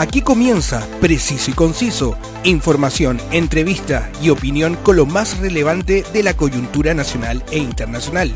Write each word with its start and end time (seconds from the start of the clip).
Aquí 0.00 0.22
comienza 0.22 0.88
Preciso 1.02 1.50
y 1.50 1.52
Conciso, 1.54 2.16
información, 2.42 3.20
entrevista 3.32 4.10
y 4.22 4.30
opinión 4.30 4.76
con 4.76 4.96
lo 4.96 5.04
más 5.04 5.38
relevante 5.40 6.04
de 6.10 6.22
la 6.22 6.32
coyuntura 6.32 6.94
nacional 6.94 7.44
e 7.52 7.58
internacional. 7.58 8.34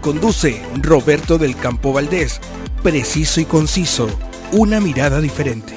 Conduce 0.00 0.60
Roberto 0.82 1.38
del 1.38 1.54
Campo 1.54 1.92
Valdés. 1.92 2.40
Preciso 2.82 3.40
y 3.40 3.44
Conciso, 3.44 4.08
una 4.50 4.80
mirada 4.80 5.20
diferente. 5.20 5.72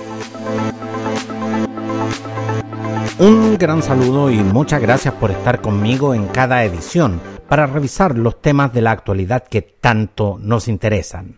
Un 3.19 3.59
gran 3.59 3.83
saludo 3.83 4.31
y 4.31 4.37
muchas 4.37 4.81
gracias 4.81 5.13
por 5.13 5.29
estar 5.29 5.61
conmigo 5.61 6.15
en 6.15 6.25
cada 6.29 6.63
edición 6.63 7.21
para 7.47 7.67
revisar 7.67 8.17
los 8.17 8.41
temas 8.41 8.73
de 8.73 8.81
la 8.81 8.89
actualidad 8.89 9.43
que 9.47 9.61
tanto 9.61 10.39
nos 10.41 10.67
interesan. 10.67 11.37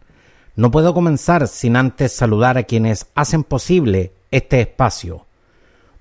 No 0.59 0.71
puedo 0.71 0.93
comenzar 0.93 1.47
sin 1.47 1.77
antes 1.77 2.11
saludar 2.11 2.57
a 2.57 2.63
quienes 2.63 3.07
hacen 3.15 3.45
posible 3.45 4.11
este 4.29 4.59
espacio. 4.59 5.25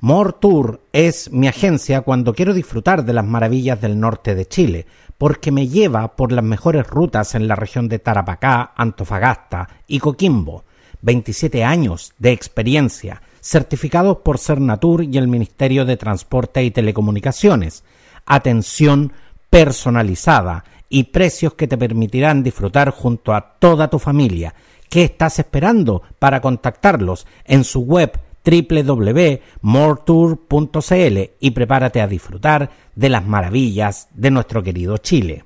More 0.01 0.33
Tour 0.41 0.81
es 0.93 1.31
mi 1.31 1.47
agencia 1.47 2.01
cuando 2.01 2.35
quiero 2.35 2.53
disfrutar 2.53 3.05
de 3.05 3.13
las 3.13 3.25
maravillas 3.25 3.81
del 3.81 4.01
norte 4.01 4.35
de 4.35 4.47
Chile, 4.47 4.87
porque 5.17 5.53
me 5.53 5.69
lleva 5.69 6.17
por 6.17 6.33
las 6.33 6.43
mejores 6.43 6.89
rutas 6.89 7.37
en 7.37 7.47
la 7.47 7.55
región 7.55 7.89
de 7.89 8.01
Tarapacá, 8.01 8.73
Antofagasta 8.75 9.69
y 9.87 10.01
Coquimbo. 10.01 10.65
27 11.03 11.63
años 11.63 12.13
de 12.19 12.33
experiencia, 12.33 13.23
certificados 13.41 14.17
por 14.25 14.39
Cernatur 14.39 15.05
y 15.05 15.19
el 15.19 15.29
Ministerio 15.29 15.85
de 15.85 15.97
Transporte 15.97 16.65
y 16.65 16.73
Telecomunicaciones. 16.73 17.85
Atención 18.27 19.13
personalizada 19.51 20.65
y 20.89 21.05
precios 21.05 21.55
que 21.55 21.67
te 21.67 21.79
permitirán 21.79 22.43
disfrutar 22.43 22.91
junto 22.91 23.35
a 23.35 23.57
toda 23.59 23.89
tu 23.89 23.99
familia. 23.99 24.55
¿Qué 24.89 25.05
estás 25.05 25.39
esperando 25.39 26.03
para 26.19 26.41
contactarlos 26.41 27.27
en 27.45 27.65
su 27.65 27.81
web 27.81 28.19
www.moretour.cl 28.45 31.19
y 31.41 31.51
prepárate 31.51 32.01
a 32.01 32.07
disfrutar 32.07 32.71
de 32.95 33.09
las 33.11 33.27
maravillas 33.27 34.09
de 34.15 34.31
nuestro 34.31 34.63
querido 34.63 34.97
Chile? 34.97 35.45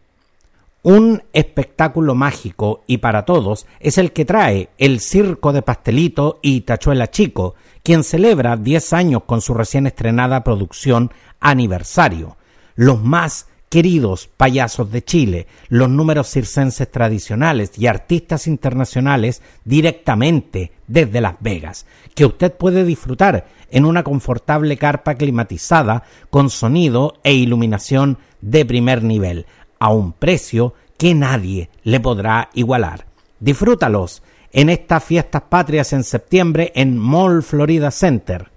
Un 0.85 1.23
espectáculo 1.33 2.15
mágico 2.15 2.83
y 2.87 2.99
para 2.99 3.25
todos 3.25 3.67
es 3.79 3.99
el 3.99 4.13
que 4.13 4.25
trae 4.25 4.71
el 4.79 5.01
Circo 5.01 5.53
de 5.53 5.63
Pastelito 5.63 6.41
y 6.43 6.63
Tachuela 6.63 7.09
Chico, 7.09 7.55
quien 7.85 8.03
celebra 8.03 8.57
10 8.57 8.93
años 8.93 9.23
con 9.25 9.41
su 9.41 9.55
recién 9.55 9.87
estrenada 9.87 10.43
producción 10.43 11.13
Aniversario. 11.39 12.37
Los 12.75 13.01
más 13.03 13.47
queridos 13.73 14.29
payasos 14.37 14.93
de 14.93 15.03
Chile, 15.03 15.47
los 15.71 15.89
números 15.89 16.29
circenses 16.29 16.91
tradicionales 16.91 17.73
y 17.79 17.87
artistas 17.87 18.47
internacionales 18.47 19.41
directamente 19.65 20.73
desde 20.87 21.23
Las 21.23 21.37
Vegas, 21.41 21.87
que 22.15 22.27
usted 22.27 22.53
puede 22.53 22.85
disfrutar 22.85 23.47
en 23.71 23.87
una 23.87 24.05
confortable 24.05 24.77
carpa 24.77 25.15
climatizada 25.15 26.03
con 26.29 26.51
sonido 26.51 27.15
e 27.25 27.33
iluminación 27.33 28.19
de 28.43 28.67
primer 28.67 29.03
nivel, 29.03 29.47
a 29.79 29.89
un 29.89 30.13
precio 30.13 30.75
que 30.99 31.15
nadie 31.15 31.71
le 31.83 31.99
podrá 31.99 32.51
igualar. 32.53 33.07
Disfrútalos 33.41 34.23
en 34.53 34.69
estas 34.69 35.03
fiestas 35.03 35.45
patrias 35.49 35.95
en 35.95 36.05
septiembre 36.05 36.73
en 36.75 36.99
Mall 36.99 37.43
Florida 37.43 37.91
Center. 37.91 38.51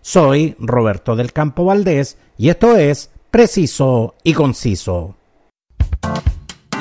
Soy 0.00 0.54
Roberto 0.60 1.16
del 1.16 1.32
Campo 1.32 1.64
Valdés 1.64 2.18
y 2.38 2.50
esto 2.50 2.76
es 2.76 3.10
preciso 3.30 4.16
y 4.24 4.34
conciso. 4.34 5.16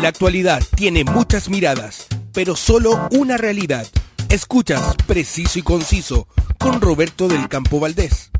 La 0.01 0.07
actualidad 0.07 0.61
tiene 0.75 1.03
muchas 1.03 1.49
miradas, 1.49 2.07
pero 2.33 2.55
solo 2.55 3.07
una 3.11 3.37
realidad. 3.37 3.85
Escuchas 4.29 4.95
Preciso 5.05 5.59
y 5.59 5.61
Conciso 5.61 6.27
con 6.59 6.81
Roberto 6.81 7.27
del 7.27 7.47
Campo 7.47 7.79
Valdés. 7.79 8.31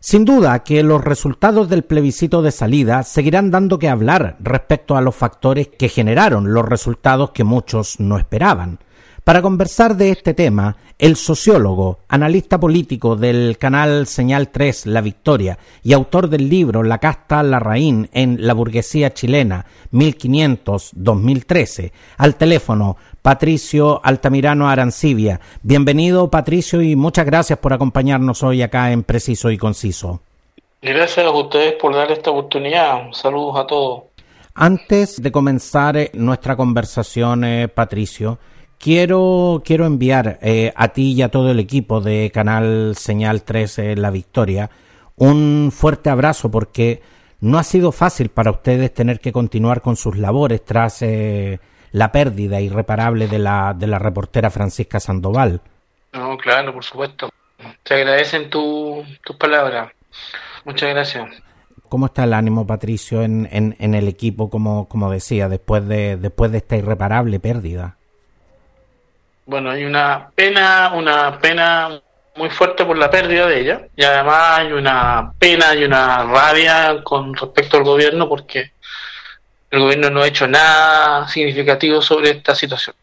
Sin 0.00 0.24
duda 0.24 0.64
que 0.64 0.82
los 0.82 1.04
resultados 1.04 1.68
del 1.68 1.84
plebiscito 1.84 2.40
de 2.42 2.52
salida 2.52 3.02
seguirán 3.02 3.50
dando 3.50 3.78
que 3.78 3.88
hablar 3.88 4.36
respecto 4.40 4.96
a 4.96 5.02
los 5.02 5.14
factores 5.14 5.68
que 5.68 5.88
generaron 5.88 6.54
los 6.54 6.64
resultados 6.64 7.32
que 7.32 7.44
muchos 7.44 8.00
no 8.00 8.18
esperaban. 8.18 8.78
Para 9.24 9.42
conversar 9.42 9.96
de 9.96 10.10
este 10.10 10.32
tema, 10.32 10.76
el 10.98 11.16
sociólogo, 11.16 11.98
analista 12.08 12.58
político 12.58 13.16
del 13.16 13.58
canal 13.58 14.06
Señal 14.06 14.48
3 14.48 14.86
La 14.86 15.02
Victoria 15.02 15.58
y 15.82 15.92
autor 15.92 16.28
del 16.28 16.48
libro 16.48 16.82
La 16.82 16.96
casta 16.98 17.42
Larraín 17.42 18.08
en 18.12 18.46
la 18.46 18.54
burguesía 18.54 19.12
chilena 19.12 19.66
1500-2013, 19.92 21.92
al 22.16 22.36
teléfono 22.36 22.96
Patricio 23.20 24.00
Altamirano 24.02 24.70
Arancibia. 24.70 25.38
Bienvenido 25.62 26.30
Patricio 26.30 26.80
y 26.80 26.96
muchas 26.96 27.26
gracias 27.26 27.58
por 27.58 27.74
acompañarnos 27.74 28.42
hoy 28.42 28.62
acá 28.62 28.90
en 28.90 29.02
Preciso 29.02 29.50
y 29.50 29.58
Conciso. 29.58 30.22
Gracias 30.80 31.26
a 31.26 31.30
ustedes 31.30 31.74
por 31.74 31.94
dar 31.94 32.10
esta 32.10 32.30
oportunidad. 32.30 33.12
Saludos 33.12 33.58
a 33.58 33.66
todos. 33.66 34.04
Antes 34.54 35.22
de 35.22 35.30
comenzar 35.30 35.98
eh, 35.98 36.10
nuestra 36.14 36.56
conversación, 36.56 37.44
eh, 37.44 37.68
Patricio, 37.68 38.38
Quiero, 38.80 39.60
quiero 39.62 39.84
enviar 39.84 40.38
eh, 40.40 40.72
a 40.74 40.88
ti 40.88 41.12
y 41.12 41.20
a 41.20 41.28
todo 41.28 41.50
el 41.50 41.60
equipo 41.60 42.00
de 42.00 42.30
Canal 42.32 42.94
Señal 42.96 43.42
13 43.42 43.94
La 43.96 44.10
Victoria 44.10 44.70
un 45.16 45.70
fuerte 45.70 46.08
abrazo 46.08 46.50
porque 46.50 47.02
no 47.40 47.58
ha 47.58 47.62
sido 47.62 47.92
fácil 47.92 48.30
para 48.30 48.50
ustedes 48.50 48.94
tener 48.94 49.20
que 49.20 49.32
continuar 49.32 49.82
con 49.82 49.96
sus 49.96 50.16
labores 50.16 50.64
tras 50.64 51.02
eh, 51.02 51.60
la 51.92 52.10
pérdida 52.10 52.62
irreparable 52.62 53.28
de 53.28 53.38
la, 53.38 53.74
de 53.74 53.86
la 53.86 53.98
reportera 53.98 54.48
Francisca 54.48 54.98
Sandoval. 54.98 55.60
No, 56.14 56.38
claro, 56.38 56.72
por 56.72 56.82
supuesto. 56.82 57.28
Te 57.82 57.96
agradecen 57.96 58.48
tus 58.48 59.04
palabras. 59.38 59.92
Muchas 60.64 60.88
gracias. 60.88 61.28
¿Cómo 61.90 62.06
está 62.06 62.24
el 62.24 62.32
ánimo, 62.32 62.66
Patricio, 62.66 63.22
en, 63.22 63.46
en, 63.52 63.76
en 63.78 63.94
el 63.94 64.08
equipo, 64.08 64.48
como, 64.48 64.88
como 64.88 65.10
decía, 65.10 65.50
después 65.50 65.86
de, 65.86 66.16
después 66.16 66.50
de 66.50 66.58
esta 66.58 66.78
irreparable 66.78 67.40
pérdida? 67.40 67.98
Bueno, 69.50 69.72
hay 69.72 69.84
una 69.84 70.30
pena, 70.32 70.92
una 70.94 71.40
pena 71.40 72.00
muy 72.36 72.50
fuerte 72.50 72.84
por 72.84 72.96
la 72.96 73.10
pérdida 73.10 73.46
de 73.46 73.60
ella 73.60 73.80
y 73.96 74.04
además 74.04 74.60
hay 74.60 74.72
una 74.72 75.32
pena 75.38 75.74
y 75.74 75.82
una 75.82 76.22
rabia 76.22 77.02
con 77.02 77.34
respecto 77.34 77.76
al 77.76 77.82
gobierno 77.82 78.28
porque 78.28 78.70
el 79.72 79.80
gobierno 79.80 80.08
no 80.08 80.22
ha 80.22 80.28
hecho 80.28 80.46
nada 80.46 81.28
significativo 81.28 82.00
sobre 82.00 82.30
esta 82.30 82.54
situación. 82.54 82.94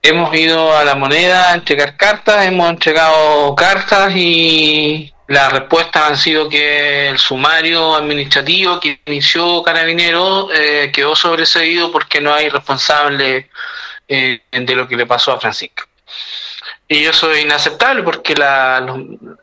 Hemos 0.00 0.34
ido 0.34 0.74
a 0.74 0.84
la 0.84 0.94
moneda 0.94 1.50
a 1.50 1.54
entregar 1.54 1.98
cartas, 1.98 2.46
hemos 2.46 2.70
entregado 2.70 3.54
cartas 3.54 4.10
y 4.16 5.12
las 5.28 5.52
respuestas 5.52 6.02
han 6.02 6.16
sido 6.16 6.48
que 6.48 7.10
el 7.10 7.18
sumario 7.18 7.94
administrativo 7.94 8.80
que 8.80 9.00
inició 9.04 9.62
Carabinero 9.62 10.48
eh, 10.52 10.90
quedó 10.92 11.14
sobreseído 11.14 11.92
porque 11.92 12.22
no 12.22 12.32
hay 12.32 12.48
responsable 12.48 13.50
eh, 14.12 14.40
de 14.50 14.76
lo 14.76 14.86
que 14.86 14.96
le 14.96 15.06
pasó 15.06 15.32
a 15.32 15.40
Francisco. 15.40 15.84
Y 16.86 17.06
eso 17.06 17.32
es 17.32 17.42
inaceptable 17.42 18.02
porque 18.02 18.34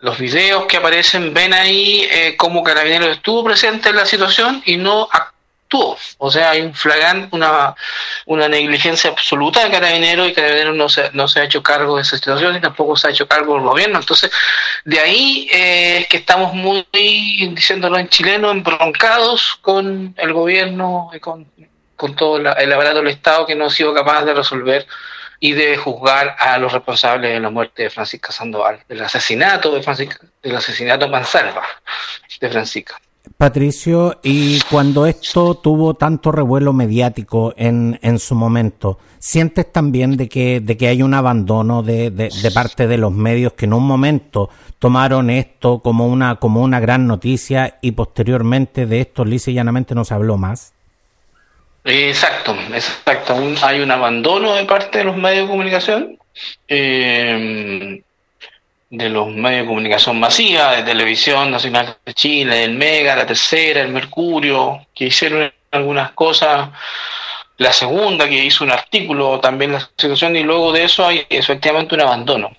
los, 0.02 0.20
videos 0.20 0.68
que 0.68 0.78
aparecen 0.78 1.34
ven 1.34 1.54
ahí 1.54 2.08
eh, 2.12 2.36
cómo 2.38 2.64
Carabineros 2.64 3.18
estuvo 3.18 3.44
presente 3.44 3.90
en 3.90 3.96
la 3.96 4.06
situación 4.06 4.62
y 4.68 4.78
no 4.78 5.10
actuó. 5.12 5.98
O 6.20 6.30
sea, 6.30 6.52
hay 6.52 6.62
un 6.62 6.76
flagante, 6.76 7.36
una, 7.36 7.74
una 8.28 8.48
negligencia 8.48 9.10
absoluta 9.10 9.64
de 9.64 9.72
Carabineros 9.72 10.30
y 10.30 10.34
Carabineros 10.34 10.76
no 10.76 10.90
se, 10.90 11.10
no 11.14 11.28
se 11.28 11.40
ha 11.40 11.46
hecho 11.46 11.64
cargo 11.64 11.96
de 11.96 12.04
esa 12.04 12.18
situación 12.18 12.56
y 12.56 12.62
tampoco 12.62 12.96
se 12.96 13.08
ha 13.08 13.12
hecho 13.12 13.28
cargo 13.28 13.56
del 13.56 13.64
gobierno. 13.64 13.98
Entonces, 13.98 14.30
de 14.86 15.00
ahí 15.00 15.50
eh, 15.52 15.98
es 16.02 16.08
que 16.08 16.18
estamos 16.18 16.54
muy, 16.54 16.86
diciéndolo 16.94 17.98
en 17.98 18.10
chileno, 18.10 18.52
embroncados 18.52 19.58
con 19.62 20.14
el 20.18 20.34
gobierno 20.34 21.10
y 21.14 21.20
con 21.20 21.48
con 22.00 22.16
todo 22.16 22.38
el 22.38 22.48
aparato 22.48 23.00
del 23.00 23.10
Estado 23.10 23.46
que 23.46 23.56
no 23.56 23.66
ha 23.66 23.70
sido 23.70 23.94
capaz 23.94 24.24
de 24.24 24.34
resolver 24.34 24.88
y 25.42 25.52
de 25.52 25.76
juzgar 25.76 26.34
a 26.40 26.58
los 26.58 26.72
responsables 26.72 27.34
de 27.34 27.42
la 27.42 27.50
muerte 27.50 27.84
de 27.84 27.90
Francisca 27.90 28.32
Sandoval, 28.32 28.80
del 28.88 29.04
asesinato 29.04 29.70
de 29.76 29.84
Francisca, 29.84 30.18
del 30.42 30.56
asesinato 30.56 31.10
mansalva 31.10 31.64
de 32.40 32.50
Francisca. 32.50 32.96
Patricio, 33.36 34.18
y 34.24 34.62
cuando 34.70 35.06
esto 35.06 35.56
tuvo 35.56 35.94
tanto 35.94 36.32
revuelo 36.32 36.72
mediático 36.72 37.54
en, 37.58 38.00
en 38.02 38.18
su 38.18 38.34
momento, 38.34 38.98
¿sientes 39.20 39.70
también 39.70 40.16
de 40.16 40.30
que, 40.30 40.62
de 40.62 40.78
que 40.78 40.88
hay 40.88 41.04
un 41.04 41.14
abandono 41.14 41.84
de, 41.84 42.12
de, 42.12 42.30
de, 42.30 42.52
parte 42.52 42.88
de 42.88 42.98
los 42.98 43.12
medios 43.12 43.54
que 43.54 43.66
en 43.66 43.74
un 43.74 43.86
momento 43.86 44.50
tomaron 44.80 45.30
esto 45.30 45.80
como 45.80 46.08
una, 46.08 46.38
como 46.38 46.62
una 46.62 46.80
gran 46.80 47.08
noticia 47.08 47.78
y 47.82 47.92
posteriormente 47.92 48.86
de 48.86 49.02
esto 49.02 49.26
lisa 49.26 49.52
y 49.52 49.56
llanamente 49.56 49.96
no 49.96 50.06
se 50.06 50.14
habló 50.14 50.38
más? 50.38 50.74
Exacto, 51.84 52.56
exacto. 52.74 53.36
hay 53.62 53.80
un 53.80 53.92
abandono 53.92 54.54
de 54.54 54.66
parte 54.66 55.00
de 55.00 55.04
los 55.06 55.16
medios 55.16 55.44
de 55.44 55.52
comunicación, 55.52 56.20
eh, 56.68 58.02
de 58.90 59.10
los 59.10 59.28
medios 59.30 59.62
de 59.62 59.68
comunicación 59.68 60.20
masiva, 60.20 60.76
de 60.76 60.84
Televisión 60.84 61.52
Nacional 61.52 61.98
de 62.06 62.14
Chile, 62.14 62.64
el 62.64 62.76
Mega, 62.76 63.16
la 63.16 63.26
Tercera, 63.26 63.82
el 63.82 63.90
Mercurio, 63.90 64.88
que 64.94 65.06
hicieron 65.06 65.52
algunas 65.72 66.12
cosas 66.12 66.70
la 67.60 67.74
segunda 67.74 68.28
que 68.28 68.44
hizo 68.44 68.64
un 68.64 68.72
artículo 68.72 69.40
también 69.40 69.74
la 69.74 69.82
situación 69.82 70.36
y 70.36 70.44
luego 70.44 70.72
de 70.72 70.86
eso 70.86 71.06
hay 71.06 71.26
efectivamente 71.30 71.94
un 71.94 72.02
abandono. 72.02 72.52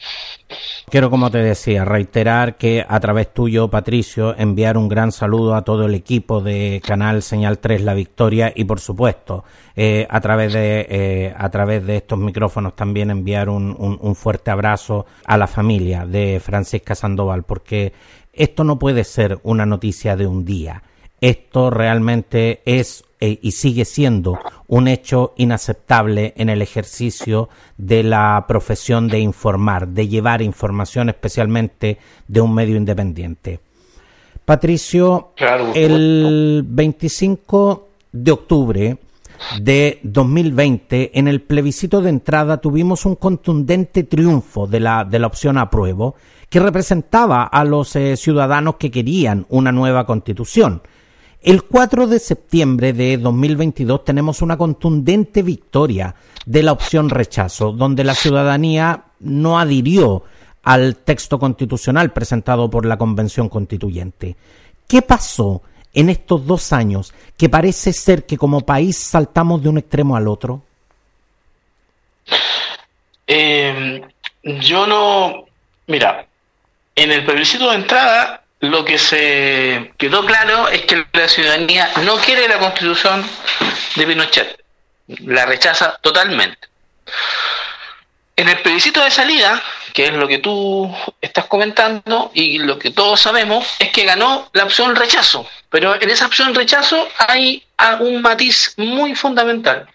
Quiero, 0.89 1.11
como 1.11 1.31
te 1.31 1.39
decía, 1.39 1.85
reiterar 1.85 2.57
que 2.57 2.85
a 2.87 2.99
través 2.99 3.33
tuyo, 3.33 3.69
Patricio, 3.69 4.35
enviar 4.37 4.77
un 4.77 4.89
gran 4.89 5.13
saludo 5.13 5.55
a 5.55 5.63
todo 5.63 5.87
el 5.87 5.95
equipo 5.95 6.41
de 6.41 6.83
Canal 6.85 7.23
Señal 7.23 7.59
3 7.59 7.83
La 7.83 7.95
Victoria 7.95 8.53
y, 8.55 8.65
por 8.65 8.81
supuesto, 8.81 9.45
eh, 9.77 10.07
a, 10.11 10.21
través 10.21 10.53
de, 10.53 10.87
eh, 10.89 11.35
a 11.37 11.49
través 11.51 11.87
de 11.87 11.97
estos 11.97 12.19
micrófonos 12.19 12.75
también 12.75 13.11
enviar 13.11 13.49
un, 13.49 13.77
un 13.79 14.15
fuerte 14.17 14.51
abrazo 14.51 15.07
a 15.25 15.39
la 15.39 15.47
familia 15.47 16.07
de 16.07 16.41
Francisca 16.41 16.95
Sandoval, 16.95 17.45
porque 17.45 17.93
esto 18.33 18.65
no 18.65 18.79
puede 18.79 19.05
ser 19.05 19.39
una 19.43 19.67
noticia 19.67 20.17
de 20.17 20.27
un 20.27 20.45
día. 20.45 20.83
Esto 21.21 21.71
realmente 21.71 22.63
es 22.65 23.05
eh, 23.21 23.39
y 23.43 23.53
sigue 23.53 23.85
siendo 23.85 24.39
un 24.67 24.89
hecho 24.89 25.35
inaceptable 25.37 26.33
en 26.37 26.49
el 26.49 26.63
ejercicio 26.63 27.49
de 27.77 28.03
la 28.03 28.45
profesión 28.49 29.09
de 29.09 29.21
informar, 29.21 29.89
de 29.89 30.09
llevar 30.09 30.43
información 30.43 31.09
especialmente 31.09 31.99
de 32.27 32.41
un 32.41 32.55
medio 32.55 32.77
independiente. 32.77 33.61
Patricio, 34.45 35.33
el 35.75 36.65
25 36.67 37.89
de 38.13 38.33
octubre 38.33 38.99
de 39.61 40.01
2020, 40.03 41.19
en 41.19 41.29
el 41.29 41.43
plebiscito 41.43 42.01
de 42.01 42.11
entrada 42.11 42.61
tuvimos 42.61 43.05
un 43.07 43.17
contundente 43.17 44.05
triunfo 44.05 44.67
de 44.67 44.81
la, 44.81 45.05
de 45.05 45.19
la 45.19 45.27
opción 45.27 45.59
apruebo, 45.59 46.15
que 46.49 46.59
representaba 46.59 47.45
a 47.45 47.65
los 47.65 47.95
eh, 47.97 48.17
ciudadanos 48.17 48.77
que 48.77 48.91
querían 48.91 49.47
una 49.51 49.73
nueva 49.73 50.05
constitución. 50.05 50.83
El 51.43 51.63
4 51.63 52.07
de 52.07 52.19
septiembre 52.19 52.93
de 52.93 53.17
2022 53.17 54.05
tenemos 54.05 54.43
una 54.43 54.59
contundente 54.59 55.43
victoria 55.43 56.15
de 56.45 56.63
la 56.63 56.73
opción 56.73 57.09
rechazo, 57.09 57.73
donde 57.73 58.05
la 58.05 58.15
ciudadanía 58.15 59.05
no 59.21 59.59
adhirió 59.59 60.23
al 60.63 60.97
texto 60.97 61.39
constitucional 61.39 62.13
presentado 62.13 62.69
por 62.69 62.85
la 62.85 62.99
Convención 62.99 63.49
Constituyente. 63.49 64.37
¿Qué 64.87 65.01
pasó 65.01 65.63
en 65.95 66.11
estos 66.11 66.47
dos 66.47 66.75
años 66.75 67.15
que 67.39 67.49
parece 67.49 67.95
ser 67.95 68.27
que 68.27 68.37
como 68.37 68.61
país 68.61 68.99
saltamos 68.99 69.63
de 69.63 69.71
un 69.71 69.79
extremo 69.79 70.17
al 70.17 70.29
otro? 70.29 70.63
Eh, 73.27 74.03
yo 74.43 74.87
no. 74.87 75.47
Mira, 75.87 76.27
en 76.95 77.13
el 77.13 77.25
plebiscito 77.25 77.71
de 77.71 77.77
entrada 77.77 78.40
lo 78.61 78.85
que 78.85 78.99
se 78.99 79.93
quedó 79.97 80.25
claro 80.25 80.69
es 80.69 80.83
que 80.83 81.07
la 81.13 81.29
ciudadanía 81.29 81.91
no 82.03 82.17
quiere 82.17 82.47
la 82.47 82.59
constitución 82.59 83.25
de 83.97 84.07
Pinochet, 84.07 84.63
la 85.25 85.47
rechaza 85.47 85.99
totalmente. 86.03 86.69
En 88.37 88.49
el 88.49 88.61
plebiscito 88.61 89.03
de 89.03 89.11
salida, 89.11 89.63
que 89.93 90.07
es 90.07 90.13
lo 90.13 90.29
que 90.29 90.39
tú 90.39 90.95
estás 91.21 91.47
comentando 91.47 92.31
y 92.35 92.59
lo 92.59 92.79
que 92.79 92.91
todos 92.91 93.21
sabemos, 93.21 93.67
es 93.79 93.91
que 93.91 94.05
ganó 94.05 94.49
la 94.53 94.65
opción 94.65 94.95
rechazo. 94.95 95.47
Pero 95.69 96.01
en 96.01 96.09
esa 96.09 96.27
opción 96.27 96.55
rechazo 96.55 97.09
hay 97.19 97.65
un 98.01 98.23
matiz 98.23 98.75
muy 98.77 99.15
fundamental. 99.15 99.87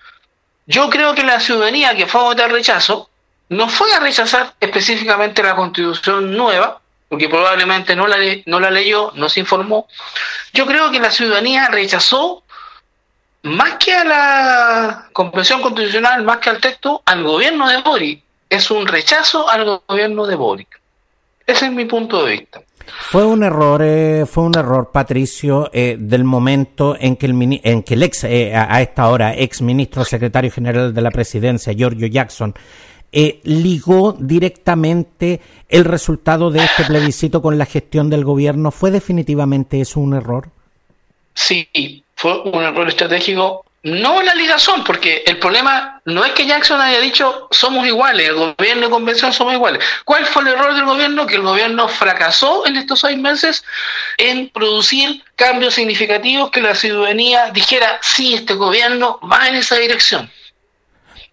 Yo 0.67 0.89
creo 0.89 1.13
que 1.13 1.23
la 1.23 1.39
ciudadanía 1.39 1.95
que 1.95 2.07
fue 2.07 2.21
a 2.21 2.25
votar 2.25 2.51
rechazo 2.51 3.09
no 3.49 3.69
fue 3.69 3.93
a 3.93 3.99
rechazar 3.99 4.53
específicamente 4.59 5.43
la 5.43 5.55
constitución 5.55 6.35
nueva, 6.35 6.81
porque 7.15 7.29
probablemente 7.29 7.95
no 7.95 8.07
la, 8.07 8.17
no 8.45 8.59
la 8.59 8.69
leyó, 8.69 9.13
no 9.15 9.29
se 9.29 9.39
informó. 9.39 9.87
Yo 10.51 10.65
creo 10.65 10.91
que 10.91 10.99
la 10.99 11.09
ciudadanía 11.09 11.69
rechazó 11.69 12.43
más 13.43 13.75
que 13.75 13.93
a 13.93 14.03
la 14.03 15.09
Convención 15.13 15.61
Constitucional, 15.61 16.25
más 16.25 16.39
que 16.39 16.49
al 16.49 16.59
texto, 16.59 17.01
al 17.05 17.23
gobierno 17.23 17.69
de 17.69 17.81
Boric. 17.81 18.21
Es 18.49 18.69
un 18.69 18.85
rechazo 18.85 19.49
al 19.49 19.81
gobierno 19.87 20.27
de 20.27 20.35
Boric. 20.35 20.81
Ese 21.47 21.67
es 21.67 21.71
mi 21.71 21.85
punto 21.85 22.25
de 22.25 22.31
vista. 22.33 22.61
Fue 22.85 23.23
un 23.23 23.41
error, 23.43 23.81
eh, 23.81 24.25
fue 24.29 24.43
un 24.43 24.57
error, 24.57 24.91
Patricio, 24.91 25.69
eh, 25.71 25.95
del 25.97 26.25
momento 26.25 26.97
en 26.99 27.15
que 27.15 27.27
el, 27.27 27.61
en 27.63 27.83
que 27.83 27.93
el 27.93 28.03
ex, 28.03 28.25
eh, 28.25 28.53
a 28.53 28.81
esta 28.81 29.07
hora, 29.07 29.33
ex 29.37 29.61
ministro 29.61 30.03
secretario 30.03 30.51
general 30.51 30.93
de 30.93 31.01
la 31.01 31.11
presidencia, 31.11 31.71
Giorgio 31.71 32.07
Jackson, 32.07 32.53
eh, 33.11 33.39
ligó 33.43 34.15
directamente 34.19 35.41
el 35.69 35.85
resultado 35.85 36.51
de 36.51 36.63
este 36.63 36.83
plebiscito 36.85 37.41
con 37.41 37.57
la 37.57 37.65
gestión 37.65 38.09
del 38.09 38.23
gobierno. 38.23 38.71
¿Fue 38.71 38.91
definitivamente 38.91 39.81
eso 39.81 39.99
un 39.99 40.13
error? 40.13 40.49
Sí, 41.33 42.03
fue 42.15 42.41
un 42.41 42.63
error 42.63 42.87
estratégico. 42.87 43.65
No 43.83 44.23
la 44.23 44.33
ligazón, 44.33 44.83
porque 44.83 45.23
el 45.27 45.37
problema 45.37 46.01
no 46.05 46.25
es 46.25 46.31
que 46.31 46.47
Jackson 46.47 46.81
haya 46.81 46.99
dicho 46.99 47.47
somos 47.51 47.85
iguales, 47.85 48.29
el 48.29 48.35
gobierno 48.35 48.87
y 48.87 48.89
convención 48.89 49.31
somos 49.31 49.53
iguales. 49.53 49.83
¿Cuál 50.03 50.25
fue 50.25 50.41
el 50.41 50.47
error 50.49 50.73
del 50.73 50.85
gobierno? 50.85 51.27
Que 51.27 51.35
el 51.35 51.43
gobierno 51.43 51.87
fracasó 51.87 52.65
en 52.65 52.77
estos 52.77 53.01
seis 53.01 53.15
meses 53.15 53.63
en 54.17 54.49
producir 54.49 55.23
cambios 55.35 55.75
significativos 55.75 56.49
que 56.49 56.61
la 56.61 56.73
ciudadanía 56.73 57.51
dijera, 57.51 57.99
sí, 58.01 58.33
este 58.33 58.55
gobierno 58.55 59.19
va 59.31 59.47
en 59.47 59.55
esa 59.55 59.75
dirección. 59.75 60.31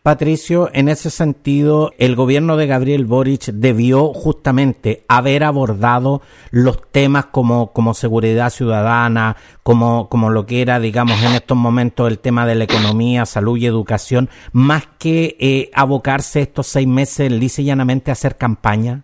Patricio, 0.02 0.68
en 0.72 0.88
ese 0.88 1.10
sentido, 1.10 1.92
el 1.96 2.16
gobierno 2.16 2.56
de 2.56 2.66
Gabriel 2.66 3.04
Boric 3.04 3.44
debió 3.52 4.12
justamente 4.12 5.04
haber 5.06 5.44
abordado 5.44 6.22
los 6.50 6.90
temas 6.90 7.26
como, 7.26 7.72
como 7.72 7.94
seguridad 7.94 8.50
ciudadana, 8.50 9.36
como, 9.62 10.08
como 10.08 10.30
lo 10.30 10.44
que 10.44 10.60
era, 10.60 10.80
digamos, 10.80 11.22
en 11.22 11.34
estos 11.34 11.56
momentos 11.56 12.10
el 12.10 12.18
tema 12.18 12.46
de 12.46 12.56
la 12.56 12.64
economía, 12.64 13.26
salud 13.26 13.56
y 13.58 13.66
educación, 13.66 14.28
más 14.50 14.88
que 14.98 15.36
eh, 15.38 15.70
abocarse 15.72 16.40
estos 16.40 16.66
seis 16.66 16.88
meses 16.88 17.30
lisa 17.30 17.62
y 17.62 17.66
llanamente 17.66 18.10
a 18.10 18.14
hacer 18.14 18.36
campaña? 18.36 19.02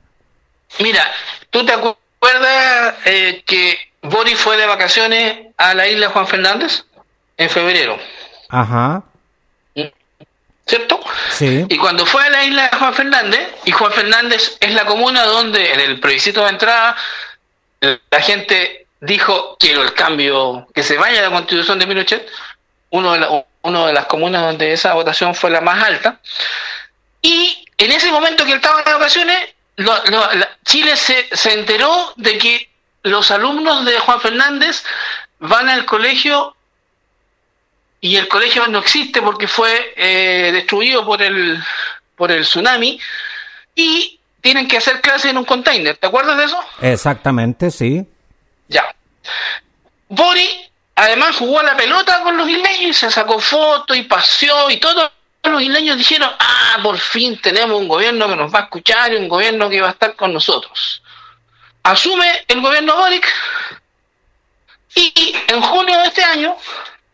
Mira, 0.80 1.04
¿tú 1.50 1.64
te 1.64 1.74
acuerdas 1.74 2.96
eh, 3.04 3.44
que 3.46 3.76
Boric 4.02 4.36
fue 4.36 4.56
de 4.56 4.66
vacaciones 4.66 5.46
a 5.58 5.74
la 5.74 5.86
isla 5.86 6.08
Juan 6.08 6.26
Fernández 6.26 6.86
en 7.36 7.48
febrero? 7.48 7.96
Ajá. 8.48 9.04
¿Cierto? 10.68 11.00
Sí. 11.30 11.64
Y 11.68 11.78
cuando 11.78 12.04
fue 12.06 12.22
a 12.22 12.30
la 12.30 12.44
isla 12.44 12.68
de 12.68 12.76
Juan 12.76 12.94
Fernández, 12.94 13.48
y 13.64 13.72
Juan 13.72 13.92
Fernández 13.92 14.56
es 14.60 14.74
la 14.74 14.84
comuna 14.84 15.24
donde 15.24 15.72
en 15.72 15.80
el 15.80 15.98
plebiscito 15.98 16.44
de 16.44 16.50
entrada 16.50 16.96
la 17.80 18.20
gente 18.20 18.86
dijo 19.00 19.56
quiero 19.58 19.82
el 19.82 19.94
cambio, 19.94 20.66
que 20.74 20.82
se 20.82 20.98
vaya 20.98 21.22
la 21.22 21.30
constitución 21.30 21.78
de 21.78 21.86
Pinochet, 21.86 22.28
uno 22.90 23.12
de, 23.14 23.44
uno 23.62 23.86
de 23.86 23.92
las 23.92 24.06
comunas 24.06 24.42
donde 24.42 24.72
esa 24.72 24.94
votación 24.94 25.34
fue 25.34 25.50
la 25.50 25.60
más 25.60 25.82
alta, 25.82 26.20
y 27.22 27.64
en 27.78 27.92
ese 27.92 28.10
momento 28.12 28.44
que 28.44 28.52
él 28.52 28.56
estaba 28.56 28.80
en 28.80 28.92
vacaciones, 28.92 29.38
Chile 30.64 30.96
se, 30.96 31.28
se 31.32 31.52
enteró 31.52 32.12
de 32.16 32.36
que 32.36 32.68
los 33.04 33.30
alumnos 33.30 33.84
de 33.84 33.98
Juan 34.00 34.20
Fernández 34.20 34.84
van 35.38 35.68
al 35.68 35.86
colegio 35.86 36.56
y 38.00 38.16
el 38.16 38.28
colegio 38.28 38.66
no 38.68 38.78
existe 38.78 39.20
porque 39.22 39.48
fue 39.48 39.94
eh, 39.96 40.50
destruido 40.52 41.04
por 41.04 41.20
el, 41.22 41.62
por 42.16 42.30
el 42.30 42.42
tsunami 42.42 43.00
y 43.74 44.20
tienen 44.40 44.68
que 44.68 44.76
hacer 44.76 45.00
clases 45.00 45.30
en 45.30 45.38
un 45.38 45.44
container. 45.44 45.96
¿Te 45.96 46.06
acuerdas 46.06 46.36
de 46.36 46.44
eso? 46.44 46.60
Exactamente, 46.80 47.70
sí. 47.70 48.06
Ya. 48.68 48.84
Bori 50.08 50.48
además 50.94 51.36
jugó 51.36 51.60
a 51.60 51.64
la 51.64 51.76
pelota 51.76 52.22
con 52.22 52.36
los 52.36 52.48
isleños 52.48 52.90
y 52.90 52.92
se 52.92 53.10
sacó 53.10 53.38
fotos 53.38 53.96
y 53.96 54.02
paseó 54.02 54.70
y 54.70 54.78
todos 54.78 55.10
los 55.44 55.62
isleños 55.62 55.96
dijeron, 55.96 56.30
ah, 56.38 56.78
por 56.82 56.98
fin 56.98 57.40
tenemos 57.40 57.80
un 57.80 57.88
gobierno 57.88 58.28
que 58.28 58.36
nos 58.36 58.52
va 58.52 58.60
a 58.60 58.62
escuchar 58.64 59.12
y 59.12 59.16
un 59.16 59.28
gobierno 59.28 59.68
que 59.68 59.80
va 59.80 59.88
a 59.88 59.92
estar 59.92 60.14
con 60.16 60.32
nosotros. 60.32 61.02
Asume 61.82 62.44
el 62.48 62.60
gobierno 62.60 62.96
Boric 62.96 63.32
y 64.94 65.34
en 65.46 65.60
junio 65.62 65.98
de 66.00 66.07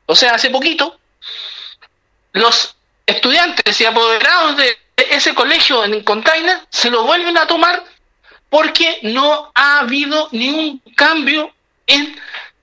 o 0.06 0.14
sea, 0.14 0.32
hace 0.32 0.50
poquito, 0.50 0.98
los 2.32 2.76
estudiantes 3.06 3.80
y 3.80 3.84
apoderados 3.84 4.56
de 4.56 4.76
ese 4.96 5.34
colegio 5.34 5.84
en 5.84 6.02
container 6.02 6.60
se 6.70 6.90
lo 6.90 7.04
vuelven 7.04 7.36
a 7.38 7.46
tomar 7.46 7.84
porque 8.48 9.00
no 9.02 9.50
ha 9.54 9.80
habido 9.80 10.28
ningún 10.32 10.80
cambio 10.94 11.52
en 11.86 12.16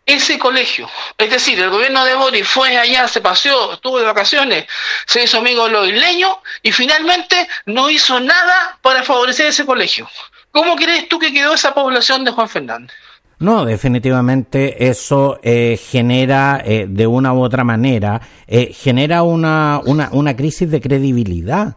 ese 0.05 0.39
colegio. 0.39 0.89
Es 1.17 1.29
decir, 1.29 1.59
el 1.59 1.69
gobierno 1.69 2.03
de 2.05 2.15
Boris 2.15 2.47
fue 2.47 2.77
allá, 2.77 3.07
se 3.07 3.21
paseó, 3.21 3.73
estuvo 3.73 3.99
de 3.99 4.05
vacaciones, 4.05 4.65
se 5.05 5.23
hizo 5.23 5.37
amigo 5.37 5.65
de 5.65 5.71
los 5.71 5.87
isleños 5.87 6.37
y 6.61 6.71
finalmente 6.71 7.47
no 7.65 7.89
hizo 7.89 8.19
nada 8.19 8.77
para 8.81 9.03
favorecer 9.03 9.47
ese 9.47 9.65
colegio. 9.65 10.09
¿Cómo 10.51 10.75
crees 10.75 11.07
tú 11.07 11.19
que 11.19 11.31
quedó 11.33 11.53
esa 11.53 11.73
población 11.73 12.25
de 12.25 12.31
Juan 12.31 12.49
Fernández? 12.49 12.95
No, 13.41 13.65
definitivamente 13.65 14.87
eso 14.87 15.39
eh, 15.41 15.75
genera, 15.75 16.61
eh, 16.63 16.85
de 16.87 17.07
una 17.07 17.33
u 17.33 17.41
otra 17.41 17.63
manera, 17.63 18.21
eh, 18.45 18.71
genera 18.71 19.23
una, 19.23 19.81
una, 19.83 20.09
una 20.11 20.35
crisis 20.35 20.69
de 20.69 20.79
credibilidad 20.79 21.75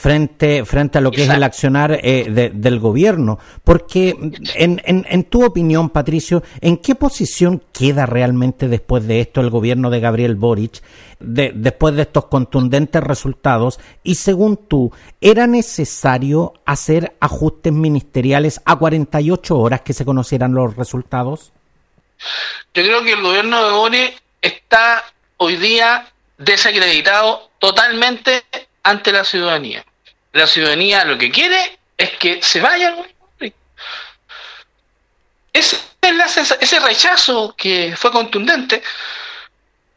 frente, 0.00 0.64
frente 0.64 0.96
a 0.96 1.00
lo 1.02 1.10
que 1.10 1.24
es 1.24 1.28
el 1.28 1.42
accionar 1.42 2.00
eh, 2.02 2.50
del 2.54 2.80
gobierno. 2.80 3.38
Porque, 3.62 4.16
en, 4.54 4.80
en, 4.84 5.24
tu 5.24 5.44
opinión, 5.44 5.90
Patricio, 5.90 6.42
¿en 6.62 6.78
qué 6.78 6.94
posición 6.94 7.62
queda 7.70 8.06
realmente 8.06 8.68
después 8.68 9.06
de 9.06 9.20
esto 9.20 9.42
el 9.42 9.50
gobierno 9.50 9.90
de 9.90 10.00
Gabriel 10.00 10.36
Boric, 10.36 10.82
de, 11.18 11.52
después 11.54 11.94
de 11.96 12.02
estos 12.02 12.26
contundentes 12.26 13.04
resultados? 13.04 13.78
Y 14.02 14.14
según 14.14 14.56
tú, 14.56 14.90
¿era 15.20 15.46
necesario 15.46 16.54
hacer 16.64 17.14
ajustes 17.20 17.74
ministeriales 17.74 18.62
a 18.64 18.76
48 18.76 19.58
horas 19.58 19.82
que 19.82 19.92
se 19.92 20.06
conocieran 20.06 20.54
los 20.54 20.76
resultados? 20.76 21.52
Yo 22.72 22.82
creo 22.82 23.04
que 23.04 23.12
el 23.12 23.22
gobierno 23.22 23.62
de 23.66 23.72
Boric 23.72 24.22
está 24.40 25.04
hoy 25.36 25.56
día 25.56 26.10
desacreditado 26.38 27.50
totalmente 27.58 28.44
ante 28.82 29.12
la 29.12 29.24
ciudadanía. 29.24 29.84
La 30.32 30.46
ciudadanía 30.46 31.04
lo 31.04 31.18
que 31.18 31.30
quiere 31.30 31.78
es 31.96 32.10
que 32.12 32.42
se 32.42 32.60
vayan. 32.60 32.96
Ese, 35.52 35.76
ese 36.60 36.80
rechazo 36.80 37.54
que 37.56 37.94
fue 37.96 38.12
contundente 38.12 38.82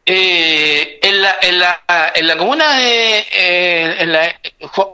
eh, 0.06 0.98
en, 1.02 1.22
la, 1.22 1.36
en, 1.40 1.58
la, 1.58 1.82
en 2.14 2.26
la 2.26 2.36
comuna 2.36 2.74
de, 2.76 3.26
eh, 3.30 3.96
en 4.00 4.12
la, 4.12 4.40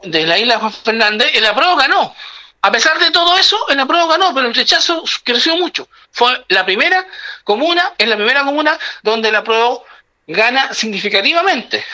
de 0.05 0.27
la 0.27 0.39
isla 0.39 0.59
Juan 0.59 0.73
Fernández, 0.73 1.31
el 1.35 1.47
apruebo 1.47 1.77
ganó. 1.77 2.15
A 2.63 2.71
pesar 2.71 2.99
de 2.99 3.11
todo 3.11 3.37
eso, 3.37 3.59
el 3.71 3.81
apruebo 3.81 4.07
ganó, 4.07 4.33
pero 4.35 4.47
el 4.47 4.55
rechazo 4.55 5.03
creció 5.25 5.57
mucho. 5.57 5.89
Fue 6.13 6.45
la 6.49 6.65
primera 6.65 7.07
comuna, 7.43 7.93
es 7.99 8.07
la 8.07 8.17
primera 8.17 8.45
comuna 8.45 8.79
donde 9.03 9.31
el 9.31 9.37
apruebo 9.37 9.85
gana 10.27 10.73
significativamente, 10.75 11.85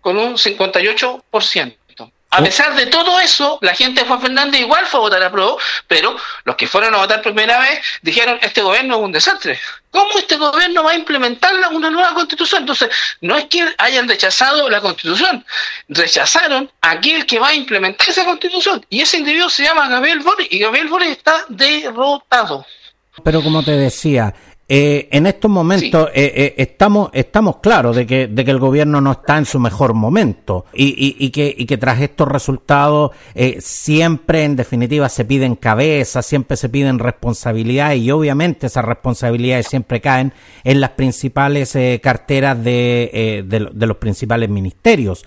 con 0.00 0.18
un 0.18 0.34
58%. 0.34 1.77
A 2.30 2.42
pesar 2.42 2.74
de 2.76 2.86
todo 2.86 3.18
eso, 3.20 3.58
la 3.62 3.74
gente 3.74 4.02
de 4.02 4.06
Juan 4.06 4.20
Fernández 4.20 4.60
igual 4.60 4.84
fue 4.86 5.00
a 5.00 5.02
votar 5.02 5.22
a 5.22 5.32
prueba, 5.32 5.56
pero 5.86 6.14
los 6.44 6.56
que 6.56 6.66
fueron 6.66 6.94
a 6.94 6.98
votar 6.98 7.22
por 7.22 7.32
primera 7.32 7.58
vez 7.58 7.80
dijeron, 8.02 8.38
este 8.42 8.60
gobierno 8.60 8.96
es 8.96 9.02
un 9.02 9.12
desastre. 9.12 9.58
¿Cómo 9.90 10.18
este 10.18 10.36
gobierno 10.36 10.84
va 10.84 10.90
a 10.90 10.94
implementar 10.94 11.54
una 11.72 11.88
nueva 11.88 12.12
constitución? 12.12 12.62
Entonces, 12.62 12.90
no 13.22 13.34
es 13.34 13.46
que 13.46 13.66
hayan 13.78 14.06
rechazado 14.06 14.68
la 14.68 14.82
constitución, 14.82 15.42
rechazaron 15.88 16.70
a 16.82 16.90
aquel 16.90 17.24
que 17.24 17.38
va 17.38 17.48
a 17.48 17.54
implementar 17.54 18.10
esa 18.10 18.26
constitución. 18.26 18.84
Y 18.90 19.00
ese 19.00 19.16
individuo 19.16 19.48
se 19.48 19.62
llama 19.62 19.88
Gabriel 19.88 20.20
Boric, 20.20 20.52
y 20.52 20.58
Gabriel 20.58 20.88
Boric 20.88 21.08
está 21.08 21.46
derrotado. 21.48 22.66
Pero 23.24 23.42
como 23.42 23.62
te 23.62 23.72
decía, 23.72 24.34
eh, 24.70 25.08
en 25.12 25.26
estos 25.26 25.50
momentos 25.50 26.10
eh, 26.14 26.30
eh, 26.36 26.54
estamos, 26.58 27.08
estamos 27.14 27.56
claros 27.56 27.96
de 27.96 28.06
que, 28.06 28.26
de 28.26 28.44
que 28.44 28.50
el 28.50 28.58
gobierno 28.58 29.00
no 29.00 29.12
está 29.12 29.38
en 29.38 29.46
su 29.46 29.58
mejor 29.58 29.94
momento 29.94 30.66
y, 30.74 31.16
y, 31.18 31.30
que, 31.30 31.54
y 31.56 31.64
que 31.64 31.78
tras 31.78 32.02
estos 32.02 32.28
resultados 32.28 33.12
siempre, 33.60 34.44
en 34.44 34.56
definitiva, 34.56 35.08
se 35.08 35.24
piden 35.24 35.56
cabezas, 35.56 36.26
siempre 36.26 36.58
se 36.58 36.68
piden 36.68 36.98
responsabilidades 36.98 38.02
y 38.02 38.10
obviamente 38.10 38.66
esas 38.66 38.84
responsabilidades 38.84 39.68
siempre 39.68 40.02
caen 40.02 40.34
en 40.64 40.82
las 40.82 40.90
principales 40.90 41.76
carteras 42.02 42.62
de, 42.62 43.44
de 43.46 43.86
los 43.86 43.96
principales 43.96 44.50
ministerios. 44.50 45.24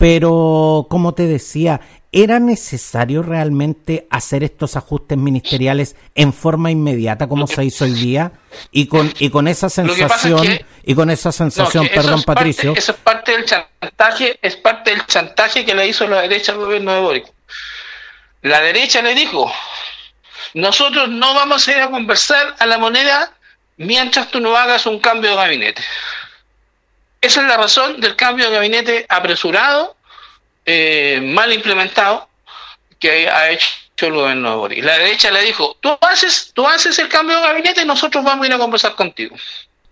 Pero, 0.00 0.86
como 0.88 1.14
te 1.14 1.26
decía, 1.26 1.80
¿Era 2.12 2.40
necesario 2.40 3.22
realmente 3.22 4.08
hacer 4.10 4.42
estos 4.42 4.74
ajustes 4.74 5.16
ministeriales 5.16 5.94
en 6.16 6.32
forma 6.32 6.72
inmediata 6.72 7.28
como 7.28 7.46
se 7.46 7.64
hizo 7.64 7.84
hoy 7.84 7.92
día? 7.92 8.32
Y 8.72 8.88
con, 8.88 9.14
y 9.20 9.30
con 9.30 9.46
esa 9.46 9.70
sensación, 9.70 10.58
y 10.82 10.94
con 10.96 11.08
esa 11.08 11.30
sensación, 11.30 11.88
perdón 11.94 12.24
Patricio. 12.24 12.74
eso 12.76 12.92
es 12.92 12.98
parte 12.98 13.30
del 13.30 13.44
chantaje, 13.44 14.40
es 14.42 14.56
parte 14.56 14.90
del 14.90 15.06
chantaje 15.06 15.64
que 15.64 15.72
le 15.72 15.86
hizo 15.86 16.04
la 16.08 16.22
derecha 16.22 16.50
al 16.50 16.58
gobierno 16.58 16.92
de 16.92 17.00
Boric. 17.00 17.32
La 18.42 18.60
derecha 18.60 19.02
le 19.02 19.14
dijo, 19.14 19.52
nosotros 20.54 21.08
no 21.08 21.32
vamos 21.34 21.68
a 21.68 21.70
ir 21.70 21.78
a 21.78 21.90
conversar 21.90 22.56
a 22.58 22.66
la 22.66 22.78
moneda 22.78 23.32
mientras 23.76 24.32
tú 24.32 24.40
no 24.40 24.56
hagas 24.56 24.84
un 24.86 24.98
cambio 24.98 25.30
de 25.30 25.36
gabinete. 25.36 25.82
Esa 27.20 27.42
es 27.42 27.46
la 27.46 27.56
razón 27.56 28.00
del 28.00 28.16
cambio 28.16 28.46
de 28.46 28.56
gabinete 28.56 29.06
apresurado 29.08 29.96
eh, 30.64 31.20
mal 31.22 31.52
implementado 31.52 32.28
que 32.98 33.28
ha 33.28 33.50
hecho 33.50 33.66
el 34.06 34.12
gobierno 34.12 34.50
de 34.50 34.56
Boris. 34.56 34.84
La 34.84 34.98
derecha 34.98 35.30
le 35.30 35.42
dijo, 35.42 35.76
tú 35.80 35.96
haces, 36.00 36.52
tú 36.54 36.66
haces 36.66 36.98
el 36.98 37.08
cambio 37.08 37.36
de 37.36 37.42
gabinete 37.42 37.82
y 37.82 37.86
nosotros 37.86 38.24
vamos 38.24 38.44
a 38.44 38.48
ir 38.48 38.54
a 38.54 38.58
conversar 38.58 38.94
contigo. 38.94 39.36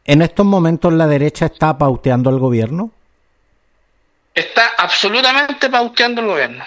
¿En 0.05 0.23
estos 0.23 0.47
momentos 0.47 0.93
la 0.93 1.07
derecha 1.07 1.47
está 1.47 1.77
pauteando 1.77 2.31
al 2.31 2.39
gobierno? 2.39 2.91
Está 4.35 4.73
absolutamente 4.79 5.69
pauteando 5.69 6.23
el 6.23 6.27
gobierno. 6.29 6.65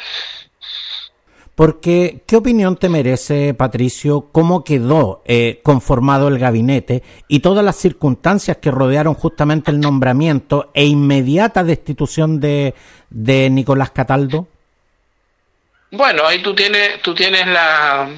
Porque, 1.55 2.23
¿qué 2.25 2.37
opinión 2.37 2.77
te 2.77 2.89
merece, 2.89 3.53
Patricio, 3.53 4.29
cómo 4.31 4.63
quedó 4.63 5.21
eh, 5.25 5.59
conformado 5.63 6.27
el 6.27 6.39
gabinete 6.39 7.03
y 7.27 7.41
todas 7.41 7.63
las 7.63 7.75
circunstancias 7.75 8.57
que 8.57 8.71
rodearon 8.71 9.13
justamente 9.13 9.69
el 9.69 9.79
nombramiento 9.79 10.71
e 10.73 10.85
inmediata 10.85 11.63
destitución 11.63 12.39
de, 12.39 12.73
de 13.09 13.49
Nicolás 13.49 13.91
Cataldo? 13.91 14.47
Bueno, 15.91 16.25
ahí 16.25 16.41
tú 16.41 16.55
tienes, 16.55 17.01
tú 17.01 17.13
tienes 17.13 17.45
la, 17.45 18.09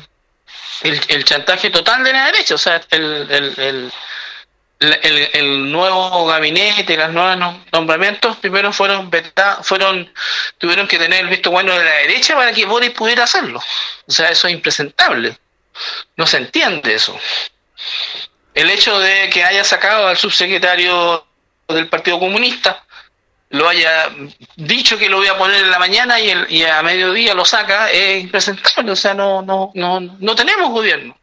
el, 0.84 1.24
chantaje 1.24 1.70
total 1.72 2.04
de 2.04 2.14
la 2.14 2.26
derecha, 2.26 2.56
o 2.56 2.58
sea, 2.58 2.82
el, 2.92 3.30
el, 3.58 3.92
nuevo 5.72 6.26
gabinete, 6.26 6.98
los 6.98 7.12
nuevos 7.12 7.58
nombramientos, 7.72 8.38
primero 8.38 8.72
fueron 8.74 9.12
fueron 9.62 10.12
tuvieron 10.58 10.88
que 10.88 10.98
tener 10.98 11.22
el 11.22 11.30
visto 11.30 11.52
bueno 11.52 11.74
de 11.74 11.84
la 11.84 11.92
derecha 11.92 12.36
para 12.36 12.52
que 12.52 12.66
Boris 12.66 12.92
pudiera 12.92 13.24
hacerlo. 13.24 13.60
O 14.08 14.12
sea, 14.12 14.30
eso 14.30 14.48
es 14.48 14.54
impresentable. 14.54 15.38
No 16.18 16.28
se 16.28 16.38
entiende 16.38 16.94
eso. 16.94 17.18
El 18.54 18.70
hecho 18.70 19.00
de 19.00 19.30
que 19.30 19.44
haya 19.44 19.64
sacado 19.64 20.08
al 20.08 20.18
subsecretario 20.18 21.26
del 21.68 21.90
Partido 21.90 22.20
Comunista, 22.20 22.84
lo 23.50 23.70
haya 23.70 24.10
dicho 24.56 24.98
que 24.98 25.10
lo 25.10 25.18
voy 25.18 25.28
a 25.28 25.38
poner 25.38 25.64
en 25.64 25.72
la 25.72 25.80
mañana 25.80 26.20
y, 26.20 26.30
el, 26.30 26.46
y 26.50 26.64
a 26.64 26.82
mediodía 26.82 27.34
lo 27.34 27.46
saca, 27.46 27.92
es 27.92 28.24
impresentable. 28.24 28.92
O 28.92 28.96
sea, 28.96 29.14
no, 29.14 29.42
no, 29.42 29.72
no, 29.76 30.00
no 30.00 30.36
tenemos 30.36 30.72
gobierno. 30.72 31.18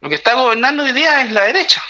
Lo 0.00 0.08
que 0.08 0.14
está 0.14 0.34
gobernando 0.34 0.82
hoy 0.82 0.92
día 0.92 1.20
es 1.22 1.32
la 1.32 1.42
derecha. 1.42 1.82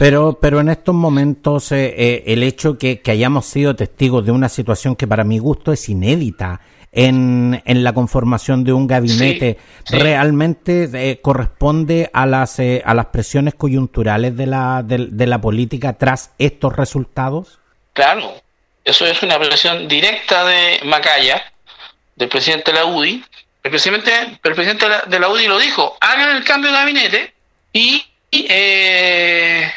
Pero, 0.00 0.38
pero 0.40 0.60
en 0.60 0.70
estos 0.70 0.94
momentos 0.94 1.72
eh, 1.72 1.94
eh, 1.94 2.24
el 2.28 2.42
hecho 2.42 2.78
que, 2.78 3.02
que, 3.02 3.10
hayamos 3.10 3.44
sido 3.44 3.76
testigos 3.76 4.24
de 4.24 4.32
una 4.32 4.48
situación 4.48 4.96
que 4.96 5.06
para 5.06 5.24
mi 5.24 5.38
gusto 5.38 5.74
es 5.74 5.90
inédita 5.90 6.62
en, 6.90 7.62
en 7.66 7.84
la 7.84 7.92
conformación 7.92 8.64
de 8.64 8.72
un 8.72 8.86
gabinete 8.86 9.58
realmente 9.90 10.88
eh, 10.94 11.20
corresponde 11.20 12.08
a 12.14 12.24
las, 12.24 12.60
a 12.60 12.94
las 12.94 13.06
presiones 13.08 13.52
coyunturales 13.56 14.34
de 14.38 14.46
la, 14.46 14.82
de, 14.82 15.26
la 15.26 15.38
política 15.38 15.92
tras 15.98 16.30
estos 16.38 16.74
resultados? 16.74 17.58
Claro, 17.92 18.40
eso 18.82 19.04
es 19.04 19.22
una 19.22 19.38
presión 19.38 19.86
directa 19.86 20.46
de 20.46 20.80
Macaya, 20.86 21.42
del 22.16 22.30
presidente 22.30 22.72
de 22.72 22.78
la 22.78 22.86
UDI. 22.86 23.22
El 23.62 23.70
presidente, 23.70 24.12
el 24.42 24.54
presidente 24.54 24.86
de 25.08 25.20
la, 25.20 25.28
UDI 25.28 25.46
lo 25.46 25.58
dijo, 25.58 25.98
hagan 26.00 26.38
el 26.38 26.44
cambio 26.44 26.70
de 26.70 26.76
gabinete 26.78 27.34
y 27.74 28.02
eh, 28.32 29.70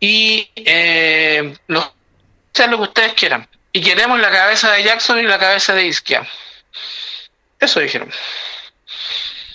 y 0.00 0.48
eh, 0.56 1.54
lo, 1.66 1.80
lo 1.80 2.76
que 2.76 2.82
ustedes 2.82 3.14
quieran. 3.14 3.46
Y 3.72 3.80
queremos 3.80 4.18
la 4.20 4.30
cabeza 4.30 4.72
de 4.72 4.82
Jackson 4.84 5.18
y 5.18 5.22
la 5.22 5.38
cabeza 5.38 5.74
de 5.74 5.86
Isquia. 5.86 6.26
Eso 7.60 7.80
dijeron. 7.80 8.08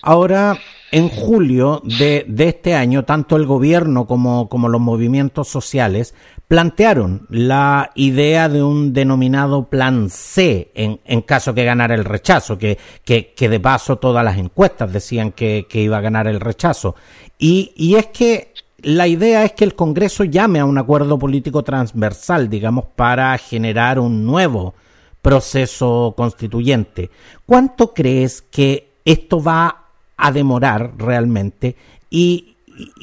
Ahora, 0.01 0.57
en 0.91 1.09
julio 1.09 1.81
de, 1.83 2.25
de, 2.27 2.50
este 2.50 2.75
año, 2.75 3.03
tanto 3.03 3.35
el 3.35 3.45
gobierno 3.45 4.05
como, 4.05 4.47
como 4.50 4.69
los 4.69 4.81
movimientos 4.81 5.47
sociales 5.47 6.13
plantearon 6.47 7.25
la 7.29 7.91
idea 7.95 8.47
de 8.47 8.62
un 8.62 8.93
denominado 8.93 9.69
plan 9.69 10.09
C 10.09 10.71
en, 10.75 11.00
en 11.05 11.21
caso 11.21 11.55
que 11.55 11.63
ganara 11.63 11.95
el 11.95 12.05
rechazo, 12.05 12.57
que, 12.59 12.77
que, 13.03 13.33
que, 13.33 13.50
de 13.50 13.59
paso 13.59 13.95
todas 13.97 14.23
las 14.23 14.38
encuestas 14.38 14.93
decían 14.93 15.31
que, 15.31 15.65
que 15.67 15.81
iba 15.81 15.97
a 15.97 16.01
ganar 16.01 16.27
el 16.27 16.39
rechazo. 16.39 16.95
Y, 17.39 17.71
y 17.75 17.95
es 17.95 18.07
que 18.07 18.52
la 18.83 19.07
idea 19.07 19.43
es 19.43 19.53
que 19.53 19.63
el 19.63 19.75
Congreso 19.75 20.23
llame 20.25 20.59
a 20.59 20.65
un 20.65 20.77
acuerdo 20.77 21.17
político 21.17 21.63
transversal, 21.63 22.49
digamos, 22.49 22.85
para 22.95 23.37
generar 23.37 23.97
un 23.97 24.25
nuevo 24.25 24.75
proceso 25.21 26.13
constituyente. 26.17 27.09
¿Cuánto 27.45 27.93
crees 27.93 28.41
que 28.41 28.89
esto 29.05 29.41
va 29.41 29.85
a 30.17 30.31
demorar 30.31 30.91
realmente? 30.97 31.75
Y, 32.09 32.57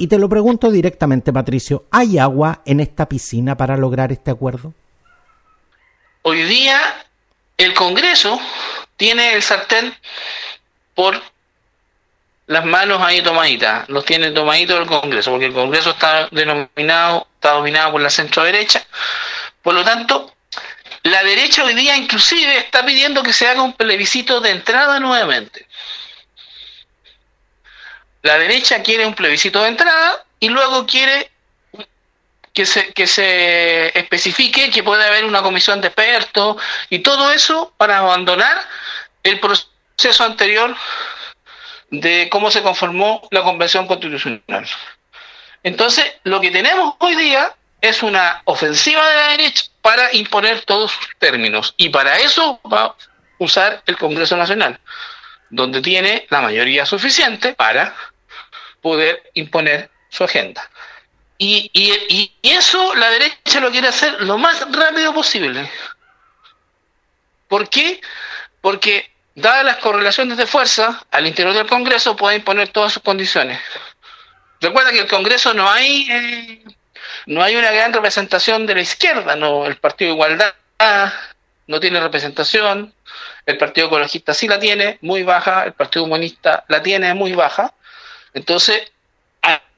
te 0.08 0.18
lo 0.18 0.28
pregunto 0.28 0.70
directamente, 0.70 1.32
Patricio, 1.32 1.84
¿hay 1.90 2.18
agua 2.18 2.60
en 2.66 2.80
esta 2.80 3.08
piscina 3.08 3.56
para 3.56 3.76
lograr 3.76 4.12
este 4.12 4.30
acuerdo? 4.30 4.75
Hoy 6.22 6.42
día 6.42 6.78
el 7.56 7.72
Congreso 7.72 8.38
tiene 8.96 9.32
el 9.34 9.42
sartén 9.42 9.94
por 10.94 11.14
las 12.50 12.64
manos 12.64 13.00
ahí 13.00 13.23
tomaditas, 13.23 13.88
los 13.88 14.04
tiene 14.04 14.33
tomaditos 14.33 14.80
el 14.80 14.87
Congreso, 14.87 15.30
porque 15.30 15.47
el 15.47 15.52
Congreso 15.52 15.90
está 15.90 16.28
denominado, 16.33 17.28
está 17.35 17.52
dominado 17.52 17.92
por 17.92 18.00
la 18.00 18.11
centro 18.11 18.42
derecha, 18.42 18.85
por 19.62 19.73
lo 19.75 19.85
tanto, 19.85 20.35
La 21.04 21.23
derecha 21.23 21.64
hoy 21.64 21.75
día 21.75 21.97
inclusive 21.97 22.59
está 22.59 22.85
pidiendo 22.85 23.23
que 23.23 23.33
se 23.33 23.47
haga 23.47 23.62
un 23.62 23.73
plebiscito 23.73 24.40
de 24.40 24.50
entrada 24.50 24.99
nuevamente. 25.00 25.66
La 28.23 28.37
derecha 28.37 28.83
quiere 28.83 29.07
un 29.07 29.14
plebiscito 29.14 29.62
de 29.62 29.69
entrada 29.69 30.25
y 30.40 30.49
luego 30.49 30.87
quiere 30.87 31.30
que 32.52 32.66
se, 32.66 32.92
que 32.92 33.07
se 33.07 33.97
especifique 33.99 34.71
que 34.71 34.83
puede 34.83 35.04
haber 35.07 35.25
una 35.25 35.40
comisión 35.40 35.80
de 35.80 35.87
expertos 35.87 36.57
y 36.90 36.99
todo 36.99 37.30
eso 37.30 37.73
para 37.78 37.99
abandonar 37.99 38.61
el 39.23 39.38
proceso 39.40 40.25
anterior 40.25 40.76
de 41.90 42.28
cómo 42.30 42.50
se 42.50 42.62
conformó 42.62 43.26
la 43.30 43.42
Convención 43.42 43.87
Constitucional. 43.87 44.66
Entonces, 45.62 46.04
lo 46.25 46.40
que 46.40 46.50
tenemos 46.50 46.94
hoy 46.99 47.16
día 47.16 47.54
es 47.80 48.02
una 48.02 48.42
ofensiva 48.44 49.06
de 49.09 49.14
la 49.14 49.28
derecha 49.28 49.64
para 49.82 50.14
imponer 50.14 50.62
todos 50.64 50.92
sus 50.92 51.09
términos. 51.18 51.75
Y 51.76 51.88
para 51.88 52.18
eso 52.18 52.61
va 52.70 52.85
a 52.85 52.94
usar 53.38 53.82
el 53.87 53.97
Congreso 53.97 54.37
Nacional, 54.37 54.78
donde 55.49 55.80
tiene 55.80 56.26
la 56.30 56.40
mayoría 56.40 56.87
suficiente 56.87 57.54
para 57.54 57.94
poder 58.80 59.30
imponer 59.35 59.90
su 60.09 60.25
agenda. 60.25 60.68
Y, 61.38 61.70
y, 61.73 62.32
y 62.42 62.50
eso 62.50 62.94
la 62.94 63.11
derecha 63.11 63.61
lo 63.61 63.70
quiere 63.70 63.88
hacer 63.88 64.20
lo 64.23 64.37
más 64.37 64.61
rápido 64.73 65.14
posible. 65.14 65.70
¿Por 67.49 67.68
qué? 67.68 68.00
Porque, 68.61 69.11
dadas 69.40 69.64
las 69.64 69.76
correlaciones 69.78 70.37
de 70.37 70.47
fuerza, 70.47 71.04
al 71.11 71.26
interior 71.26 71.54
del 71.54 71.66
Congreso 71.66 72.16
puede 72.16 72.37
imponer 72.37 72.68
todas 72.68 72.92
sus 72.92 73.02
condiciones. 73.02 73.61
Recuerda 74.61 74.90
que 74.90 74.99
en 74.99 75.04
el 75.04 75.11
Congreso 75.11 75.54
no 75.54 75.70
hay 75.70 76.06
eh, 76.11 76.64
no 77.26 77.42
hay 77.42 77.56
una 77.56 77.70
gran 77.70 77.92
representación 77.92 78.66
de 78.66 78.75
la 78.75 78.80
izquierda, 78.80 79.37
no 79.37 79.66
el 79.66 79.76
Partido 79.76 80.12
Igualdad 80.12 80.54
no 81.66 81.78
tiene 81.78 82.00
representación, 82.00 82.94
el 83.47 83.59
Partido 83.59 83.87
Ecologista 83.87 84.35
sí 84.35 84.49
la 84.49 84.59
tiene, 84.59 84.99
muy 85.02 85.23
baja, 85.23 85.64
el 85.64 85.73
Partido 85.73 86.04
Humanista 86.04 86.64
la 86.68 86.82
tiene 86.82 87.14
muy 87.14 87.32
baja. 87.32 87.75
Entonces, 88.35 88.90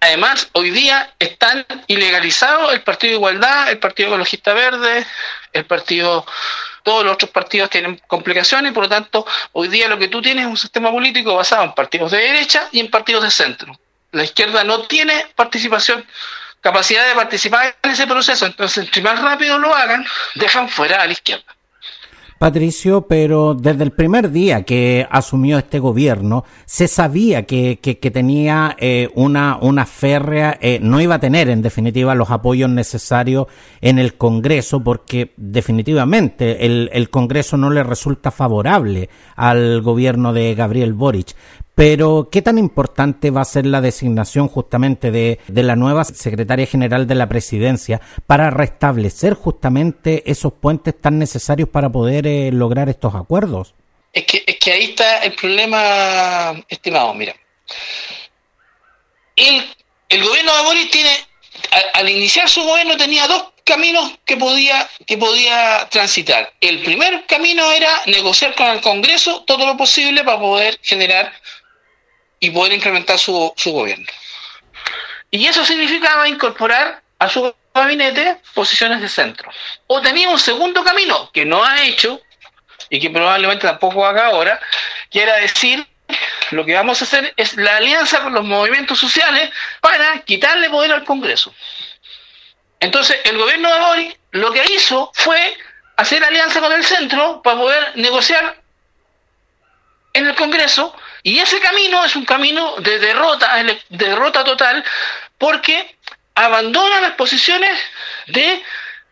además, 0.00 0.48
hoy 0.52 0.70
día 0.70 1.12
están 1.18 1.66
ilegalizados 1.86 2.72
el 2.72 2.82
Partido 2.82 3.14
Igualdad, 3.14 3.70
el 3.70 3.78
Partido 3.78 4.08
Ecologista 4.08 4.54
Verde, 4.54 5.06
el 5.52 5.64
Partido 5.66 6.24
todos 6.82 7.04
los 7.04 7.14
otros 7.14 7.30
partidos 7.30 7.70
tienen 7.70 8.00
complicaciones 8.06 8.72
por 8.72 8.84
lo 8.84 8.88
tanto 8.88 9.26
hoy 9.52 9.68
día 9.68 9.88
lo 9.88 9.98
que 9.98 10.08
tú 10.08 10.20
tienes 10.20 10.44
es 10.44 10.50
un 10.50 10.56
sistema 10.56 10.90
político 10.90 11.34
basado 11.34 11.64
en 11.64 11.72
partidos 11.72 12.10
de 12.10 12.18
derecha 12.18 12.68
y 12.72 12.80
en 12.80 12.90
partidos 12.90 13.24
de 13.24 13.30
centro. 13.30 13.78
La 14.12 14.24
izquierda 14.24 14.62
no 14.64 14.82
tiene 14.82 15.26
participación 15.34 16.04
capacidad 16.62 17.06
de 17.06 17.14
participar 17.14 17.76
en 17.82 17.90
ese 17.90 18.06
proceso. 18.06 18.46
Entonces, 18.46 18.84
entre 18.84 19.02
más 19.02 19.20
rápido 19.20 19.58
lo 19.58 19.74
hagan, 19.74 20.06
dejan 20.36 20.68
fuera 20.68 21.02
a 21.02 21.06
la 21.06 21.12
izquierda. 21.12 21.44
Patricio, 22.42 23.02
pero 23.02 23.54
desde 23.54 23.84
el 23.84 23.92
primer 23.92 24.32
día 24.32 24.64
que 24.64 25.06
asumió 25.08 25.58
este 25.58 25.78
gobierno, 25.78 26.42
se 26.64 26.88
sabía 26.88 27.44
que, 27.44 27.78
que, 27.78 28.10
tenía 28.10 28.74
eh, 28.80 29.10
una, 29.14 29.58
una 29.62 29.86
férrea, 29.86 30.58
eh, 30.60 30.80
no 30.82 31.00
iba 31.00 31.14
a 31.14 31.20
tener 31.20 31.48
en 31.48 31.62
definitiva 31.62 32.16
los 32.16 32.32
apoyos 32.32 32.68
necesarios 32.68 33.46
en 33.80 34.00
el 34.00 34.14
Congreso, 34.14 34.82
porque 34.82 35.34
definitivamente 35.36 36.66
el, 36.66 36.90
el 36.92 37.10
Congreso 37.10 37.56
no 37.56 37.70
le 37.70 37.84
resulta 37.84 38.32
favorable 38.32 39.08
al 39.36 39.80
gobierno 39.80 40.32
de 40.32 40.56
Gabriel 40.56 40.94
Boric. 40.94 41.36
Pero, 41.74 42.28
¿qué 42.30 42.42
tan 42.42 42.58
importante 42.58 43.30
va 43.30 43.40
a 43.40 43.46
ser 43.46 43.64
la 43.64 43.80
designación 43.80 44.48
justamente 44.48 45.10
de, 45.10 45.38
la 45.48 45.74
nueva 45.74 46.04
secretaria 46.04 46.66
general 46.66 47.06
de 47.06 47.14
la 47.14 47.28
presidencia 47.28 48.00
para 48.26 48.50
restablecer 48.50 49.32
justamente 49.34 50.22
esos 50.30 50.52
puentes 50.52 51.00
tan 51.00 51.18
necesarios 51.18 51.68
para 51.70 51.88
poder 51.90 52.26
eh, 52.26 52.50
lograr 52.52 52.90
estos 52.90 53.14
acuerdos? 53.14 53.74
Es 54.12 54.26
que, 54.26 54.44
es 54.46 54.58
que 54.58 54.72
ahí 54.72 54.84
está 54.84 55.20
el 55.20 55.32
problema, 55.32 56.62
estimado. 56.68 57.14
Mira, 57.14 57.34
el, 59.36 59.64
el 60.10 60.24
gobierno 60.24 60.54
de 60.54 60.62
Boris 60.64 60.90
tiene, 60.90 61.16
al, 61.94 62.08
iniciar 62.10 62.50
su 62.50 62.62
gobierno 62.62 62.98
tenía 62.98 63.26
dos 63.26 63.44
caminos 63.64 64.12
que 64.26 64.36
podía, 64.36 64.88
que 65.06 65.16
podía 65.16 65.88
transitar. 65.90 66.52
El 66.60 66.82
primer 66.82 67.24
camino 67.24 67.72
era 67.72 68.02
negociar 68.06 68.54
con 68.54 68.66
el 68.66 68.82
Congreso 68.82 69.44
todo 69.44 69.66
lo 69.66 69.76
posible 69.78 70.22
para 70.24 70.38
poder 70.38 70.78
generar 70.82 71.32
y 72.42 72.50
poder 72.50 72.72
incrementar 72.72 73.20
su, 73.20 73.54
su 73.56 73.70
gobierno. 73.70 74.06
Y 75.30 75.46
eso 75.46 75.64
significaba 75.64 76.26
incorporar 76.26 77.00
a 77.20 77.28
su 77.28 77.54
gabinete 77.72 78.38
posiciones 78.52 79.00
de 79.00 79.08
centro. 79.08 79.48
O 79.86 80.02
tenía 80.02 80.28
un 80.28 80.40
segundo 80.40 80.82
camino 80.82 81.30
que 81.32 81.44
no 81.44 81.62
ha 81.62 81.84
hecho 81.84 82.20
y 82.90 82.98
que 82.98 83.10
probablemente 83.10 83.64
tampoco 83.64 84.04
haga 84.04 84.26
ahora, 84.26 84.60
que 85.08 85.22
era 85.22 85.36
decir, 85.36 85.86
lo 86.50 86.64
que 86.64 86.74
vamos 86.74 87.00
a 87.00 87.04
hacer 87.04 87.32
es 87.36 87.56
la 87.56 87.76
alianza 87.76 88.20
con 88.24 88.34
los 88.34 88.44
movimientos 88.44 88.98
sociales 88.98 89.50
para 89.80 90.18
quitarle 90.22 90.68
poder 90.68 90.90
al 90.90 91.04
Congreso. 91.04 91.54
Entonces, 92.80 93.20
el 93.22 93.38
gobierno 93.38 93.72
de 93.72 93.78
Boris 93.78 94.16
lo 94.32 94.52
que 94.52 94.64
hizo 94.74 95.12
fue 95.14 95.56
hacer 95.96 96.24
alianza 96.24 96.60
con 96.60 96.72
el 96.72 96.84
centro 96.84 97.40
para 97.40 97.56
poder 97.56 97.92
negociar 97.94 98.60
en 100.12 100.26
el 100.26 100.34
Congreso 100.34 100.92
y 101.22 101.38
ese 101.38 101.60
camino 101.60 102.04
es 102.04 102.16
un 102.16 102.24
camino 102.24 102.76
de 102.76 102.98
derrota, 102.98 103.62
de 103.62 103.78
derrota 103.90 104.42
total, 104.42 104.84
porque 105.38 105.96
abandona 106.34 107.00
las 107.00 107.12
posiciones 107.12 107.78
de 108.26 108.62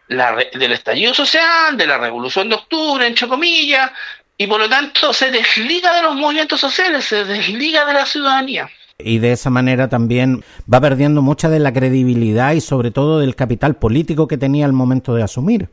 la, 0.09 0.35
del 0.53 0.73
estallido 0.73 1.15
social, 1.15 1.77
de 1.77 1.87
la 1.87 1.99
revolución 1.99 2.49
de 2.49 2.57
octubre, 2.57 3.07
entre 3.07 3.29
comillas, 3.29 3.93
y 4.37 4.47
por 4.47 4.59
lo 4.59 4.69
tanto 4.69 5.13
se 5.13 5.31
desliga 5.31 5.95
de 5.95 6.03
los 6.03 6.17
movimientos 6.17 6.61
sociales, 6.61 7.05
se 7.05 7.25
desliga 7.25 7.85
de 7.85 7.93
la 7.93 8.07
ciudadanía. 8.07 8.69
Y 8.99 9.19
de 9.19 9.33
esa 9.33 9.49
manera 9.49 9.89
también 9.89 10.45
va 10.73 10.81
perdiendo 10.81 11.23
mucha 11.23 11.49
de 11.49 11.59
la 11.59 11.73
credibilidad 11.73 12.53
y 12.53 12.61
sobre 12.61 12.91
todo 12.91 13.21
del 13.21 13.37
capital 13.37 13.77
político 13.77 14.29
que 14.29 14.37
tenía 14.37 14.67
al 14.67 14.73
momento 14.73 15.15
de 15.15 15.23
asumir. 15.23 15.69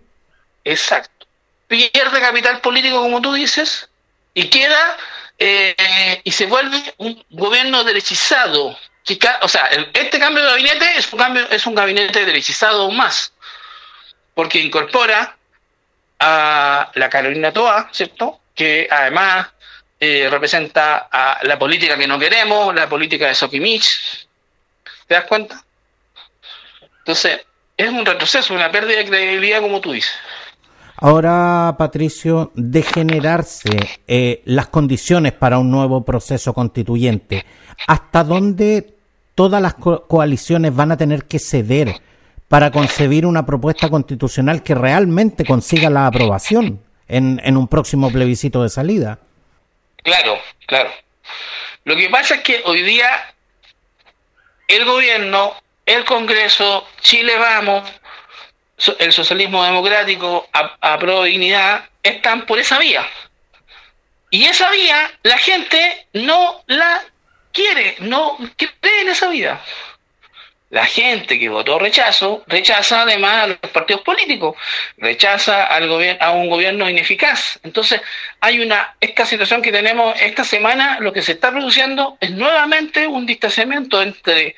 Exacto. 0.63 1.25
Pierde 1.67 2.21
capital 2.21 2.61
político, 2.61 3.01
como 3.01 3.21
tú 3.21 3.33
dices, 3.33 3.89
y 4.33 4.49
queda 4.49 4.97
eh, 5.37 6.21
y 6.23 6.31
se 6.31 6.45
vuelve 6.45 6.81
un 6.97 7.23
gobierno 7.29 7.83
derechizado. 7.83 8.77
O 9.41 9.47
sea, 9.47 9.69
este 9.93 10.19
cambio 10.19 10.43
de 10.43 10.49
gabinete 10.49 10.97
es 10.97 11.11
un, 11.13 11.19
cambio, 11.19 11.47
es 11.49 11.65
un 11.65 11.75
gabinete 11.75 12.25
derechizado 12.25 12.83
aún 12.83 12.97
más, 12.97 13.33
porque 14.33 14.59
incorpora 14.59 15.37
a 16.19 16.91
la 16.93 17.09
Carolina 17.09 17.53
Toa, 17.53 17.89
¿cierto? 17.93 18.41
Que 18.53 18.87
además 18.91 19.47
eh, 19.99 20.27
representa 20.29 21.07
a 21.11 21.39
la 21.43 21.57
política 21.57 21.97
que 21.97 22.07
no 22.07 22.19
queremos, 22.19 22.75
la 22.75 22.89
política 22.89 23.27
de 23.27 23.35
Sokimich. 23.35 24.27
¿Te 25.07 25.15
das 25.15 25.25
cuenta? 25.25 25.63
Entonces, 26.99 27.45
es 27.77 27.89
un 27.89 28.05
retroceso, 28.05 28.53
una 28.53 28.71
pérdida 28.71 28.97
de 28.97 29.05
credibilidad, 29.05 29.61
como 29.61 29.79
tú 29.79 29.93
dices. 29.93 30.11
Ahora, 30.99 31.75
Patricio, 31.77 32.51
de 32.55 32.81
generarse 32.81 33.69
eh, 34.07 34.41
las 34.45 34.67
condiciones 34.67 35.33
para 35.33 35.59
un 35.59 35.69
nuevo 35.69 36.03
proceso 36.03 36.53
constituyente, 36.53 37.45
¿hasta 37.85 38.23
dónde 38.23 38.95
todas 39.35 39.61
las 39.61 39.75
coaliciones 39.75 40.75
van 40.75 40.91
a 40.91 40.97
tener 40.97 41.25
que 41.25 41.37
ceder 41.37 42.01
para 42.47 42.71
concebir 42.71 43.27
una 43.27 43.45
propuesta 43.45 43.89
constitucional 43.89 44.63
que 44.63 44.73
realmente 44.73 45.45
consiga 45.45 45.91
la 45.91 46.07
aprobación 46.07 46.81
en, 47.07 47.39
en 47.43 47.57
un 47.57 47.67
próximo 47.67 48.11
plebiscito 48.11 48.63
de 48.63 48.69
salida? 48.69 49.19
Claro, 50.01 50.37
claro. 50.65 50.89
Lo 51.83 51.95
que 51.95 52.09
pasa 52.09 52.35
es 52.35 52.41
que 52.41 52.63
hoy 52.65 52.81
día 52.81 53.07
el 54.67 54.83
gobierno, 54.85 55.53
el 55.85 56.03
Congreso, 56.05 56.85
Chile 57.01 57.37
Vamos, 57.37 57.83
el 58.99 59.11
socialismo 59.11 59.63
democrático 59.63 60.47
a, 60.53 60.77
a 60.81 60.99
pro 60.99 61.23
dignidad 61.23 61.85
están 62.03 62.45
por 62.45 62.59
esa 62.59 62.77
vía. 62.79 63.07
Y 64.29 64.45
esa 64.45 64.69
vía 64.71 65.11
la 65.23 65.37
gente 65.37 66.07
no 66.13 66.63
la 66.67 67.03
quiere, 67.51 67.95
no 67.99 68.37
cree 68.57 69.01
en 69.01 69.09
esa 69.09 69.29
vía. 69.29 69.59
La 70.69 70.85
gente 70.85 71.39
que 71.39 71.47
votó 71.47 71.79
rechazo 71.79 72.43
rechaza 72.45 73.03
además 73.03 73.43
a 73.43 73.47
los 73.47 73.57
partidos 73.71 74.01
políticos, 74.01 74.57
rechaza 74.97 75.63
al 75.63 75.87
gobierno 75.87 76.25
a 76.25 76.31
un 76.31 76.49
gobierno 76.49 76.89
ineficaz. 76.89 77.57
Entonces, 77.63 78.01
hay 78.41 78.59
una 78.59 78.95
esta 78.99 79.25
situación 79.25 79.61
que 79.61 79.71
tenemos 79.71 80.13
esta 80.19 80.43
semana, 80.43 80.99
lo 80.99 81.13
que 81.13 81.21
se 81.21 81.33
está 81.33 81.51
produciendo 81.51 82.17
es 82.19 82.31
nuevamente 82.31 83.07
un 83.07 83.25
distanciamiento 83.25 84.01
entre 84.01 84.57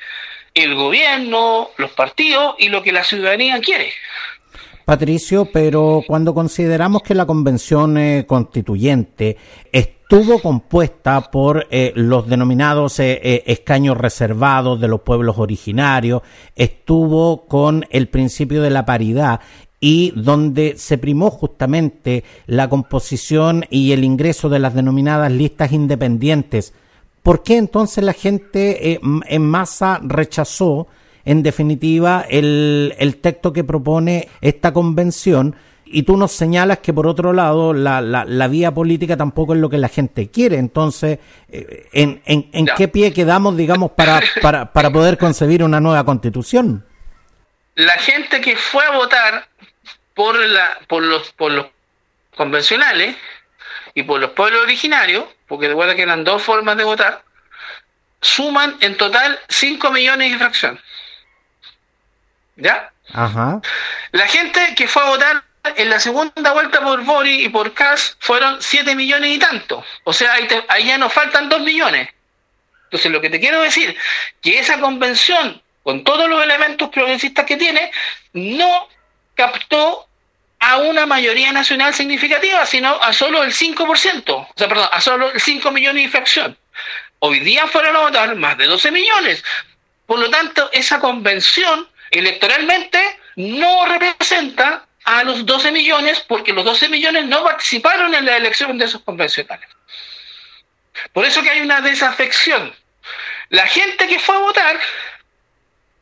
el 0.60 0.74
gobierno, 0.74 1.70
los 1.76 1.90
partidos 1.92 2.54
y 2.58 2.68
lo 2.68 2.82
que 2.82 2.92
la 2.92 3.04
ciudadanía 3.04 3.60
quiere. 3.60 3.92
Patricio, 4.84 5.48
pero 5.52 6.02
cuando 6.06 6.34
consideramos 6.34 7.02
que 7.02 7.14
la 7.14 7.24
convención 7.24 7.96
eh, 7.96 8.24
constituyente 8.26 9.36
estuvo 9.70 10.40
compuesta 10.40 11.30
por 11.30 11.68
eh, 11.70 11.92
los 11.94 12.28
denominados 12.28 12.98
eh, 12.98 13.44
escaños 13.46 13.96
reservados 13.96 14.80
de 14.80 14.88
los 14.88 15.02
pueblos 15.02 15.38
originarios, 15.38 16.22
estuvo 16.56 17.46
con 17.46 17.86
el 17.90 18.08
principio 18.08 18.62
de 18.62 18.70
la 18.70 18.84
paridad 18.84 19.40
y 19.78 20.12
donde 20.14 20.74
se 20.76 20.98
primó 20.98 21.30
justamente 21.30 22.24
la 22.46 22.68
composición 22.68 23.64
y 23.70 23.92
el 23.92 24.02
ingreso 24.02 24.48
de 24.48 24.58
las 24.58 24.74
denominadas 24.74 25.30
listas 25.30 25.72
independientes, 25.72 26.74
¿por 27.22 27.42
qué 27.42 27.56
entonces 27.56 28.04
la 28.04 28.12
gente 28.12 28.92
eh, 28.92 29.00
en 29.26 29.42
masa 29.42 30.00
rechazó 30.02 30.88
en 31.24 31.42
definitiva 31.42 32.24
el, 32.28 32.94
el 32.98 33.16
texto 33.16 33.52
que 33.52 33.64
propone 33.64 34.28
esta 34.40 34.72
convención? 34.72 35.56
y 35.92 36.04
tú 36.04 36.16
nos 36.16 36.30
señalas 36.30 36.78
que 36.78 36.92
por 36.92 37.06
otro 37.06 37.32
lado 37.32 37.72
la, 37.72 38.00
la, 38.00 38.48
vía 38.48 38.72
política 38.72 39.16
tampoco 39.16 39.54
es 39.54 39.60
lo 39.60 39.68
que 39.68 39.76
la 39.76 39.88
gente 39.88 40.30
quiere. 40.30 40.56
Entonces, 40.56 41.18
eh, 41.48 41.88
¿en, 41.92 42.22
en, 42.26 42.48
en 42.52 42.66
qué 42.76 42.86
pie 42.86 43.12
quedamos, 43.12 43.56
digamos, 43.56 43.90
para, 43.92 44.20
para, 44.40 44.72
para 44.72 44.90
poder 44.90 45.18
concebir 45.18 45.64
una 45.64 45.80
nueva 45.80 46.04
constitución? 46.04 46.86
La 47.74 47.94
gente 47.94 48.40
que 48.40 48.56
fue 48.56 48.84
a 48.84 48.92
votar 48.92 49.48
por, 50.14 50.38
la, 50.38 50.78
por, 50.86 51.02
los, 51.02 51.32
por 51.32 51.50
los 51.50 51.66
convencionales 52.36 53.16
y 53.94 54.02
por 54.02 54.20
los 54.20 54.30
pueblos 54.30 54.62
originarios, 54.62 55.24
porque 55.46 55.68
recuerda 55.68 55.94
que 55.94 56.02
eran 56.02 56.24
dos 56.24 56.42
formas 56.42 56.76
de 56.76 56.84
votar, 56.84 57.22
suman 58.20 58.76
en 58.80 58.96
total 58.96 59.38
5 59.48 59.90
millones 59.90 60.32
de 60.32 60.38
fracción. 60.38 60.80
¿Ya? 62.56 62.92
Ajá. 63.12 63.60
La 64.12 64.26
gente 64.26 64.74
que 64.76 64.86
fue 64.86 65.02
a 65.02 65.06
votar 65.06 65.44
en 65.76 65.90
la 65.90 66.00
segunda 66.00 66.52
vuelta 66.52 66.80
por 66.80 67.02
Bori 67.04 67.44
y 67.44 67.48
por 67.48 67.72
Kass 67.74 68.16
fueron 68.20 68.60
7 68.60 68.94
millones 68.94 69.30
y 69.30 69.38
tanto. 69.38 69.84
O 70.04 70.12
sea, 70.12 70.34
ahí, 70.68 70.86
ya 70.86 70.98
nos 70.98 71.12
faltan 71.12 71.48
2 71.48 71.60
millones. 71.60 72.08
Entonces, 72.84 73.10
lo 73.12 73.20
que 73.20 73.30
te 73.30 73.40
quiero 73.40 73.60
decir, 73.62 73.96
que 74.40 74.58
esa 74.58 74.80
convención, 74.80 75.62
con 75.82 76.02
todos 76.04 76.28
los 76.28 76.42
elementos 76.42 76.88
progresistas 76.90 77.46
que 77.46 77.56
tiene, 77.56 77.90
no 78.32 78.88
captó 79.34 80.08
a 80.60 80.76
una 80.76 81.06
mayoría 81.06 81.52
nacional 81.52 81.94
significativa, 81.94 82.64
sino 82.66 83.00
a 83.02 83.12
solo 83.12 83.42
el 83.42 83.52
5%, 83.52 84.30
o 84.30 84.48
sea, 84.54 84.68
perdón, 84.68 84.88
a 84.92 85.00
solo 85.00 85.32
el 85.32 85.40
5 85.40 85.70
millones 85.70 86.04
y 86.04 86.08
fracción. 86.08 86.56
Hoy 87.18 87.40
día 87.40 87.66
fueron 87.66 87.96
a 87.96 88.00
votar 88.00 88.36
más 88.36 88.56
de 88.58 88.66
12 88.66 88.90
millones. 88.90 89.42
Por 90.06 90.18
lo 90.18 90.30
tanto, 90.30 90.68
esa 90.72 91.00
convención 91.00 91.88
electoralmente 92.10 93.00
no 93.36 93.86
representa 93.86 94.86
a 95.04 95.24
los 95.24 95.46
12 95.46 95.72
millones 95.72 96.20
porque 96.20 96.52
los 96.52 96.64
12 96.64 96.88
millones 96.88 97.24
no 97.26 97.42
participaron 97.42 98.14
en 98.14 98.26
la 98.26 98.36
elección 98.36 98.76
de 98.76 98.84
esos 98.84 99.02
convencionales. 99.02 99.68
Por 101.12 101.24
eso 101.24 101.42
que 101.42 101.50
hay 101.50 101.60
una 101.60 101.80
desafección. 101.80 102.74
La 103.48 103.66
gente 103.66 104.06
que 104.06 104.18
fue 104.18 104.36
a 104.36 104.40
votar, 104.40 104.78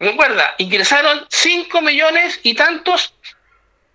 recuerda, 0.00 0.54
ingresaron 0.58 1.26
5 1.30 1.80
millones 1.80 2.40
y 2.42 2.54
tantos 2.54 3.14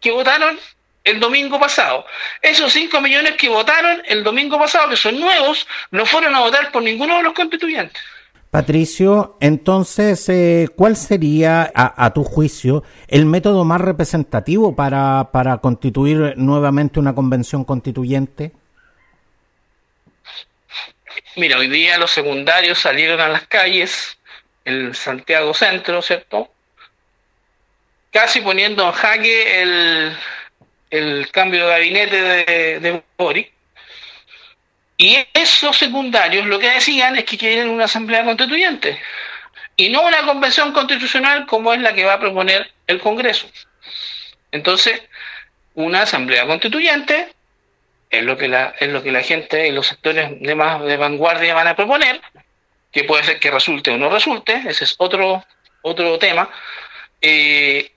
que 0.03 0.11
votaron 0.11 0.59
el 1.03 1.19
domingo 1.19 1.59
pasado. 1.59 2.05
Esos 2.41 2.71
5 2.73 3.01
millones 3.01 3.33
que 3.37 3.49
votaron 3.49 4.03
el 4.05 4.23
domingo 4.23 4.59
pasado, 4.59 4.89
que 4.89 4.97
son 4.97 5.19
nuevos, 5.19 5.67
no 5.91 6.05
fueron 6.05 6.35
a 6.35 6.41
votar 6.41 6.71
por 6.71 6.83
ninguno 6.83 7.17
de 7.17 7.23
los 7.23 7.33
constituyentes. 7.33 8.01
Patricio, 8.51 9.35
entonces, 9.39 10.29
eh, 10.29 10.69
¿cuál 10.75 10.95
sería, 10.95 11.71
a, 11.73 12.13
tu 12.13 12.23
juicio, 12.23 12.83
el 13.07 13.25
método 13.25 13.65
más 13.65 13.81
representativo 13.81 14.75
para, 14.75 15.29
para 15.31 15.57
constituir 15.57 16.35
nuevamente 16.37 16.99
una 16.99 17.15
convención 17.15 17.63
constituyente? 17.63 18.51
Mira, 21.35 21.57
hoy 21.57 21.67
día 21.67 21.97
los 21.97 22.11
secundarios 22.11 22.77
salieron 22.77 23.19
a 23.19 23.27
las 23.27 23.47
calles, 23.47 24.19
en 24.65 24.93
Santiago 24.93 25.53
Centro, 25.53 26.01
¿cierto? 26.01 26.49
Casi 28.13 28.39
poniendo 28.39 28.85
en 28.85 28.91
jaque 28.93 29.61
el, 29.61 30.17
el 30.89 31.31
cambio 31.31 31.65
de 31.65 31.71
gabinete 31.71 32.21
de, 32.21 32.79
de 32.79 33.03
Boric 33.17 33.51
y 34.97 35.17
esos 35.33 35.77
secundarios 35.77 36.45
lo 36.45 36.59
que 36.59 36.69
decían 36.69 37.17
es 37.17 37.25
que 37.25 37.37
quieren 37.37 37.69
una 37.69 37.85
asamblea 37.85 38.23
constituyente 38.23 39.01
y 39.75 39.89
no 39.89 40.03
una 40.03 40.25
convención 40.25 40.71
constitucional 40.71 41.45
como 41.45 41.73
es 41.73 41.81
la 41.81 41.93
que 41.93 42.05
va 42.05 42.13
a 42.13 42.19
proponer 42.19 42.71
el 42.87 42.99
Congreso. 42.99 43.47
Entonces, 44.51 45.01
una 45.73 46.03
asamblea 46.03 46.45
constituyente 46.45 47.33
es 48.09 48.23
lo 48.23 48.37
que 48.37 48.47
la, 48.47 48.75
es 48.79 48.89
lo 48.89 49.01
que 49.01 49.11
la 49.11 49.23
gente 49.23 49.67
y 49.67 49.71
los 49.71 49.87
sectores 49.87 50.39
de 50.39 50.55
más 50.55 50.83
de 50.83 50.97
vanguardia 50.97 51.55
van 51.55 51.67
a 51.67 51.75
proponer, 51.75 52.21
que 52.91 53.03
puede 53.03 53.23
ser 53.23 53.39
que 53.39 53.49
resulte 53.49 53.89
o 53.89 53.97
no 53.97 54.09
resulte, 54.09 54.61
ese 54.67 54.83
es 54.83 54.93
otro, 54.99 55.43
otro 55.81 56.19
tema. 56.19 56.47
Eh, 57.19 57.91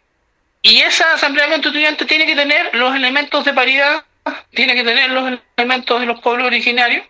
y 0.66 0.80
esa 0.80 1.14
asamblea 1.14 1.48
constituyente 1.48 2.04
tiene 2.06 2.26
que 2.26 2.34
tener 2.34 2.74
los 2.74 2.94
elementos 2.94 3.44
de 3.44 3.52
paridad 3.52 4.04
tiene 4.52 4.74
que 4.74 4.82
tener 4.82 5.10
los 5.10 5.38
elementos 5.56 6.00
de 6.00 6.06
los 6.06 6.20
pueblos 6.20 6.48
originarios 6.48 7.06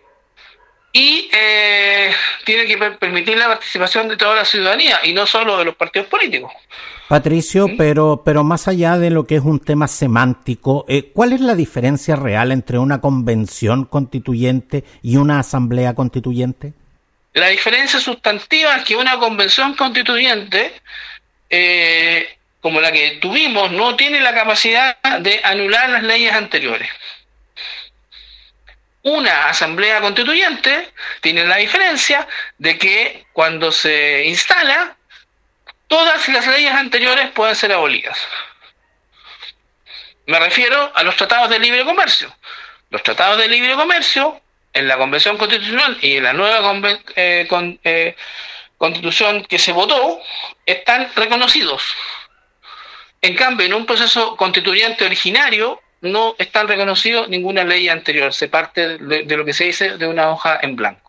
y 0.93 1.27
eh, 1.33 2.11
tiene 2.45 2.65
que 2.65 2.77
permitir 2.77 3.37
la 3.37 3.47
participación 3.47 4.07
de 4.07 4.17
toda 4.17 4.35
la 4.35 4.45
ciudadanía 4.45 4.99
y 5.03 5.13
no 5.13 5.25
solo 5.25 5.57
de 5.57 5.65
los 5.65 5.75
partidos 5.75 6.07
políticos. 6.07 6.51
Patricio, 7.07 7.67
¿Mm? 7.67 7.77
pero, 7.77 8.21
pero 8.23 8.43
más 8.43 8.67
allá 8.67 8.97
de 8.97 9.09
lo 9.09 9.25
que 9.25 9.37
es 9.37 9.43
un 9.43 9.59
tema 9.59 9.87
semántico, 9.87 10.85
eh, 10.87 11.11
¿cuál 11.13 11.33
es 11.33 11.41
la 11.41 11.55
diferencia 11.55 12.15
real 12.15 12.51
entre 12.51 12.77
una 12.77 13.01
convención 13.01 13.85
constituyente 13.85 14.83
y 15.01 15.17
una 15.17 15.39
asamblea 15.39 15.95
constituyente? 15.95 16.73
La 17.33 17.47
diferencia 17.47 17.99
sustantiva 17.99 18.77
es 18.77 18.83
que 18.83 18.95
una 18.95 19.17
convención 19.17 19.75
constituyente 19.75 20.73
eh, 21.49 22.36
como 22.61 22.81
la 22.81 22.91
que 22.91 23.17
tuvimos 23.21 23.71
no 23.71 23.95
tiene 23.95 24.19
la 24.19 24.33
capacidad 24.33 24.97
de 25.19 25.41
anular 25.43 25.89
las 25.89 26.03
leyes 26.03 26.33
anteriores. 26.33 26.89
Una 29.03 29.47
asamblea 29.49 30.01
constituyente 30.01 30.91
tiene 31.21 31.45
la 31.45 31.57
diferencia 31.57 32.27
de 32.57 32.77
que 32.77 33.25
cuando 33.31 33.71
se 33.71 34.25
instala, 34.25 34.97
todas 35.87 36.27
las 36.27 36.45
leyes 36.47 36.73
anteriores 36.73 37.29
pueden 37.31 37.55
ser 37.55 37.71
abolidas. 37.71 38.19
Me 40.25 40.39
refiero 40.39 40.91
a 40.93 41.03
los 41.03 41.15
tratados 41.15 41.49
de 41.49 41.59
libre 41.59 41.85
comercio. 41.85 42.35
Los 42.89 43.01
tratados 43.01 43.37
de 43.37 43.47
libre 43.47 43.75
comercio, 43.75 44.41
en 44.73 44.87
la 44.87 44.97
Convención 44.97 45.37
Constitucional 45.37 45.97
y 46.01 46.17
en 46.17 46.23
la 46.23 46.33
nueva 46.33 46.73
eh, 47.15 47.47
eh, 47.83 48.15
Constitución 48.77 49.45
que 49.45 49.57
se 49.57 49.71
votó, 49.71 50.21
están 50.65 51.09
reconocidos. 51.15 51.83
En 53.21 53.35
cambio, 53.35 53.65
en 53.65 53.73
un 53.73 53.85
proceso 53.85 54.35
constituyente 54.35 55.05
originario 55.05 55.79
no 56.01 56.35
está 56.37 56.63
reconocido 56.63 57.27
ninguna 57.27 57.63
ley 57.63 57.89
anterior, 57.89 58.33
se 58.33 58.47
parte 58.47 58.97
de, 58.97 59.37
lo 59.37 59.45
que 59.45 59.53
se 59.53 59.65
dice 59.65 59.97
de 59.97 60.07
una 60.07 60.29
hoja 60.29 60.59
en 60.61 60.75
blanco. 60.75 61.01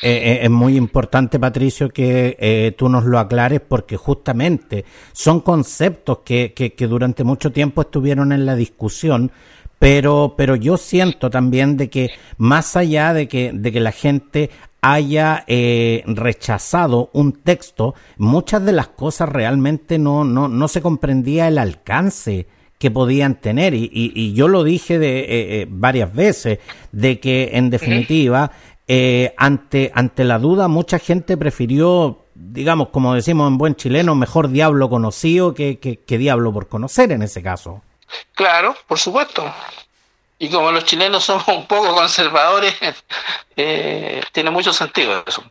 Eh, 0.00 0.10
eh, 0.10 0.38
es 0.42 0.50
muy 0.50 0.74
importante, 0.74 1.38
Patricio, 1.38 1.90
que 1.90 2.36
eh, 2.40 2.74
tú 2.78 2.88
nos 2.88 3.04
lo 3.04 3.18
aclares 3.18 3.60
porque 3.60 3.98
justamente 3.98 4.86
son 5.12 5.40
conceptos 5.40 6.20
que, 6.24 6.54
que, 6.54 6.72
que, 6.72 6.86
durante 6.86 7.24
mucho 7.24 7.52
tiempo 7.52 7.82
estuvieron 7.82 8.32
en 8.32 8.46
la 8.46 8.56
discusión, 8.56 9.30
pero, 9.78 10.34
pero 10.34 10.56
yo 10.56 10.78
siento 10.78 11.28
también 11.28 11.76
de 11.76 11.90
que 11.90 12.10
más 12.38 12.74
allá 12.74 13.12
de 13.12 13.28
que, 13.28 13.50
de 13.52 13.70
que 13.70 13.80
la 13.80 13.92
gente 13.92 14.48
haya 14.92 15.44
eh, 15.46 16.04
rechazado 16.06 17.10
un 17.12 17.32
texto, 17.32 17.94
muchas 18.18 18.64
de 18.64 18.72
las 18.72 18.88
cosas 18.88 19.28
realmente 19.28 19.98
no, 19.98 20.24
no, 20.24 20.48
no 20.48 20.68
se 20.68 20.80
comprendía 20.82 21.48
el 21.48 21.58
alcance 21.58 22.46
que 22.78 22.90
podían 22.90 23.40
tener. 23.40 23.74
Y, 23.74 23.90
y, 23.92 24.32
yo 24.34 24.48
lo 24.48 24.62
dije 24.62 24.98
de, 24.98 25.20
eh, 25.20 25.26
eh, 25.28 25.66
varias 25.68 26.14
veces, 26.14 26.58
de 26.92 27.18
que 27.18 27.50
en 27.54 27.70
definitiva, 27.70 28.52
ante, 29.36 29.90
ante 29.94 30.24
la 30.24 30.38
duda, 30.38 30.68
mucha 30.68 30.98
gente 30.98 31.36
prefirió, 31.36 32.24
digamos, 32.34 32.88
como 32.90 33.14
decimos 33.14 33.48
en 33.48 33.58
buen 33.58 33.74
chileno, 33.74 34.14
mejor 34.14 34.50
diablo 34.50 34.88
conocido 34.88 35.54
que, 35.54 35.78
que, 35.78 36.00
que 36.00 36.18
diablo 36.18 36.52
por 36.52 36.68
conocer 36.68 37.10
en 37.10 37.22
ese 37.22 37.42
caso. 37.42 37.82
Claro, 38.34 38.74
por 38.86 38.98
supuesto. 38.98 39.44
Y 40.38 40.50
como 40.50 40.70
los 40.70 40.84
chilenos 40.84 41.24
somos 41.24 41.48
un 41.48 41.66
poco 41.66 41.94
conservadores, 41.94 42.74
eh, 43.56 44.22
tiene 44.32 44.50
mucho 44.50 44.72
sentido 44.72 45.24
eso. 45.26 45.42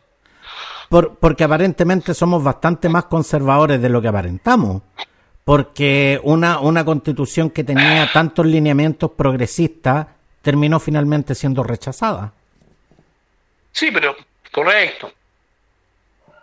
porque 0.88 1.44
aparentemente 1.44 2.14
somos 2.14 2.42
bastante 2.42 2.88
más 2.88 3.06
conservadores 3.06 3.80
de 3.82 3.88
lo 3.88 4.00
que 4.00 4.08
aparentamos. 4.08 4.82
Porque 5.44 6.20
una, 6.24 6.58
una 6.58 6.84
constitución 6.84 7.50
que 7.50 7.62
tenía 7.62 8.10
tantos 8.12 8.46
lineamientos 8.46 9.12
progresistas 9.12 10.06
terminó 10.42 10.80
finalmente 10.80 11.34
siendo 11.34 11.62
rechazada. 11.62 12.32
Sí, 13.72 13.90
pero 13.92 14.16
correcto. 14.50 15.12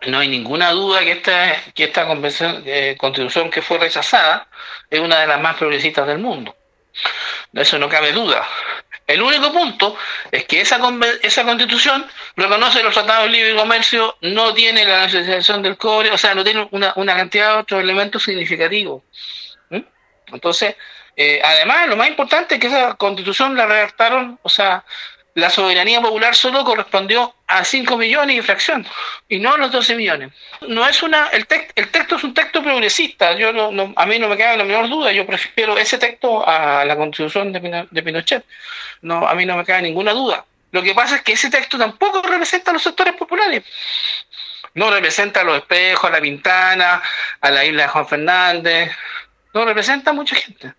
No 0.07 0.19
hay 0.19 0.27
ninguna 0.27 0.71
duda 0.71 0.99
que 1.01 1.13
esta, 1.13 1.55
que 1.73 1.85
esta 1.85 2.05
convención, 2.05 2.63
eh, 2.65 2.95
constitución 2.97 3.49
que 3.49 3.61
fue 3.61 3.77
rechazada 3.77 4.47
es 4.89 4.99
una 4.99 5.19
de 5.19 5.27
las 5.27 5.41
más 5.41 5.55
progresistas 5.55 6.05
del 6.05 6.19
mundo. 6.19 6.55
De 7.53 7.61
eso 7.61 7.77
no 7.79 7.87
cabe 7.87 8.11
duda. 8.11 8.45
El 9.05 9.21
único 9.21 9.51
punto 9.53 9.95
es 10.31 10.45
que 10.45 10.61
esa, 10.61 10.79
esa 11.21 11.43
constitución 11.43 12.05
reconoce 12.35 12.81
los 12.81 12.93
tratados 12.93 13.25
de 13.25 13.37
libre 13.37 13.55
comercio, 13.55 14.17
no 14.21 14.53
tiene 14.53 14.85
la 14.85 15.01
nacionalización 15.01 15.61
del 15.61 15.77
cobre, 15.77 16.11
o 16.11 16.17
sea, 16.17 16.33
no 16.33 16.43
tiene 16.43 16.67
una, 16.71 17.15
cantidad 17.15 17.53
de 17.53 17.59
otros 17.59 17.81
elementos 17.81 18.23
significativos. 18.23 19.03
¿Mm? 19.69 19.81
Entonces, 20.33 20.75
eh, 21.15 21.41
además, 21.43 21.87
lo 21.87 21.95
más 21.95 22.07
importante 22.07 22.55
es 22.55 22.61
que 22.61 22.67
esa 22.67 22.95
constitución 22.95 23.55
la 23.55 23.67
redactaron, 23.67 24.39
o 24.41 24.49
sea, 24.49 24.83
la 25.35 25.49
soberanía 25.49 25.99
popular 25.99 26.35
solo 26.35 26.63
correspondió 26.63 27.33
a 27.47 27.63
5 27.63 27.97
millones 27.97 28.37
y 28.37 28.41
fracción, 28.41 28.85
y 29.27 29.39
no 29.39 29.53
a 29.53 29.57
los 29.57 29.71
12 29.71 29.95
millones. 29.95 30.31
No 30.67 30.87
es 30.87 31.01
una, 31.01 31.27
el, 31.29 31.47
el 31.75 31.89
texto 31.89 32.15
es 32.15 32.23
un 32.23 32.33
texto 32.33 32.61
progresista, 32.61 33.33
yo 33.33 33.51
no, 33.51 33.93
a 33.95 34.05
mí 34.05 34.19
no 34.19 34.27
me 34.27 34.37
queda 34.37 34.57
la 34.57 34.63
menor 34.63 34.89
duda, 34.89 35.11
yo 35.11 35.25
prefiero 35.25 35.77
ese 35.77 35.97
texto 35.97 36.47
a 36.47 36.85
la 36.85 36.95
constitución 36.95 37.51
de, 37.51 37.87
de 37.89 38.03
Pinochet, 38.03 38.45
no, 39.01 39.27
a 39.27 39.33
mí 39.33 39.45
no 39.45 39.57
me 39.57 39.65
queda 39.65 39.81
ninguna 39.81 40.13
duda. 40.13 40.45
Lo 40.71 40.81
que 40.81 40.95
pasa 40.95 41.17
es 41.17 41.21
que 41.21 41.33
ese 41.33 41.51
texto 41.51 41.77
tampoco 41.77 42.21
representa 42.23 42.71
a 42.71 42.73
los 42.73 42.81
sectores 42.81 43.13
populares. 43.13 43.63
No 44.73 44.89
representa 44.89 45.41
a 45.41 45.43
los 45.43 45.57
espejos, 45.57 46.09
a 46.09 46.13
la 46.13 46.19
Pintana, 46.19 47.01
a 47.41 47.51
la 47.51 47.63
isla 47.63 47.83
de 47.83 47.89
Juan 47.89 48.07
Fernández. 48.07 48.91
No 49.53 49.65
representa 49.65 50.09
a 50.09 50.13
mucha 50.13 50.35
gente. 50.35 50.73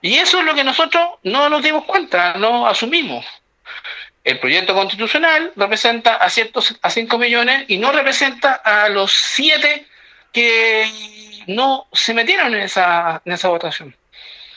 Y 0.00 0.14
eso 0.14 0.38
es 0.38 0.44
lo 0.44 0.54
que 0.54 0.62
nosotros 0.62 1.08
no 1.24 1.48
nos 1.48 1.60
dimos 1.60 1.84
cuenta, 1.84 2.34
no 2.34 2.68
asumimos. 2.68 3.26
El 4.26 4.40
proyecto 4.40 4.74
constitucional 4.74 5.52
representa 5.54 6.16
a 6.16 6.28
ciertos 6.28 6.76
a 6.82 6.90
5 6.90 7.16
millones 7.16 7.64
y 7.68 7.78
no 7.78 7.92
representa 7.92 8.54
a 8.54 8.88
los 8.88 9.12
7 9.12 9.86
que 10.32 10.84
no 11.46 11.86
se 11.92 12.12
metieron 12.12 12.52
en 12.52 12.62
esa, 12.62 13.22
en 13.24 13.32
esa 13.32 13.48
votación. 13.50 13.94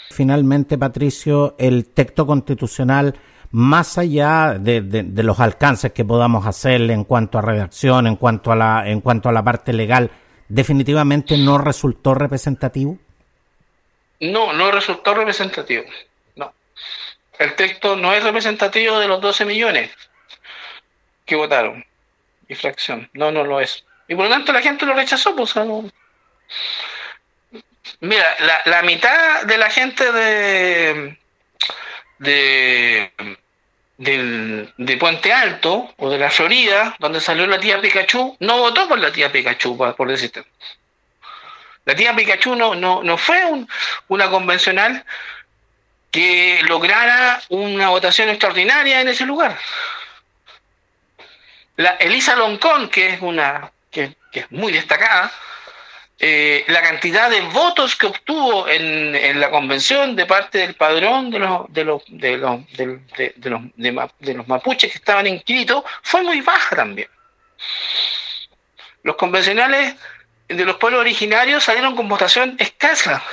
Finalmente, 0.09 0.79
Patricio, 0.79 1.55
el 1.59 1.85
texto 1.85 2.25
constitucional 2.25 3.13
más 3.51 3.99
allá 3.99 4.55
de, 4.59 4.81
de, 4.81 5.23
los 5.23 5.39
alcances 5.39 5.91
que 5.91 6.03
podamos 6.03 6.47
hacerle 6.47 6.93
en 6.93 7.03
cuanto 7.03 7.37
a 7.37 7.43
redacción, 7.43 8.07
en 8.07 8.15
cuanto 8.15 8.51
a 8.51 8.55
la, 8.55 8.89
en 8.89 9.01
cuanto 9.01 9.29
a 9.29 9.31
la 9.31 9.43
parte 9.43 9.71
legal, 9.71 10.09
definitivamente 10.47 11.37
no 11.37 11.59
resultó 11.59 12.15
representativo? 12.15 12.97
No, 14.19 14.51
no 14.51 14.71
resultó 14.71 15.13
representativo. 15.13 15.83
No. 16.37 16.51
El 17.39 17.55
texto 17.55 17.95
no 17.95 18.13
es 18.13 18.23
representativo 18.23 18.99
de 18.99 19.07
los 19.07 19.21
12 19.21 19.45
millones 19.45 19.89
que 21.25 21.35
votaron. 21.35 21.85
Y 22.47 22.55
fracción. 22.55 23.09
No, 23.13 23.31
no 23.31 23.43
lo 23.43 23.61
es. 23.61 23.85
Y 24.07 24.15
por 24.15 24.25
lo 24.25 24.31
tanto 24.31 24.51
la 24.51 24.61
gente 24.61 24.85
lo 24.85 24.93
rechazó. 24.93 25.35
Pues, 25.35 25.53
Mira, 28.01 28.35
la, 28.39 28.61
la 28.65 28.81
mitad 28.81 29.43
de 29.43 29.57
la 29.57 29.69
gente 29.69 30.11
de, 30.11 31.17
de, 32.17 33.13
de 34.77 34.97
Puente 34.97 35.31
Alto 35.31 35.93
o 35.97 36.09
de 36.09 36.17
la 36.17 36.31
Florida, 36.31 36.95
donde 36.99 37.21
salió 37.21 37.45
la 37.47 37.59
tía 37.59 37.79
Pikachu, 37.79 38.35
no 38.39 38.57
votó 38.57 38.87
por 38.87 38.99
la 38.99 39.11
tía 39.11 39.31
Pikachu, 39.31 39.77
por 39.77 40.07
decirte. 40.07 40.43
La 41.85 41.95
tía 41.95 42.15
Pikachu 42.15 42.55
no, 42.55 42.75
no, 42.75 43.03
no 43.03 43.17
fue 43.17 43.41
una 44.07 44.29
convencional 44.29 45.05
que 46.11 46.61
lograra 46.63 47.41
una 47.49 47.89
votación 47.89 48.29
extraordinaria 48.29 49.01
en 49.01 49.07
ese 49.09 49.25
lugar. 49.25 49.57
La 51.75 51.91
Elisa 51.91 52.35
Loncón, 52.35 52.89
que 52.89 53.13
es 53.13 53.21
una 53.21 53.71
que, 53.89 54.15
es 54.33 54.51
muy 54.51 54.71
destacada, 54.71 55.31
eh, 56.17 56.65
la 56.67 56.81
cantidad 56.81 57.29
de 57.29 57.41
votos 57.41 57.95
que 57.95 58.07
obtuvo 58.07 58.67
en, 58.67 59.15
en, 59.15 59.39
la 59.39 59.49
convención 59.49 60.15
de 60.15 60.25
parte 60.25 60.57
del 60.57 60.75
padrón 60.75 61.31
de 61.31 61.39
los 61.39 61.61
de 61.69 61.85
los 61.85 62.03
de 62.09 62.37
los 62.37 62.67
de, 62.73 63.49
los 63.49 63.61
de, 64.19 64.33
los 64.33 64.47
mapuches 64.47 64.91
que 64.91 64.97
estaban 64.97 65.27
inscritos 65.27 65.85
fue 66.03 66.21
muy 66.21 66.41
baja 66.41 66.75
también. 66.75 67.07
Los 69.03 69.15
convencionales 69.15 69.95
de 70.49 70.65
los 70.65 70.75
pueblos 70.75 70.99
originarios 70.99 71.63
salieron 71.63 71.95
con 71.95 72.09
votación 72.09 72.57
escasa, 72.59 73.23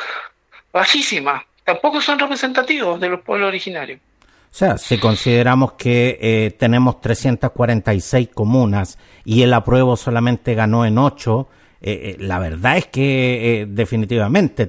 bajísima. 0.73 1.45
Tampoco 1.67 2.01
son 2.01 2.19
representativos 2.19 2.99
de 2.99 3.11
los 3.11 3.21
pueblos 3.21 3.49
originarios. 3.49 4.01
O 4.23 4.59
sea, 4.59 4.79
si 4.79 4.97
consideramos 4.97 5.73
que 5.73 6.19
eh, 6.19 6.51
tenemos 6.59 7.03
346 7.03 8.29
comunas 8.33 8.99
y 9.27 9.43
el 9.43 9.53
apruebo 9.53 9.99
solamente 9.99 10.55
ganó 10.55 10.87
en 10.87 10.97
8, 10.97 11.49
eh, 11.83 11.93
eh, 11.93 12.17
la 12.21 12.39
verdad 12.39 12.79
es 12.79 12.87
que 12.87 13.61
eh, 13.61 13.67
definitivamente 13.69 14.67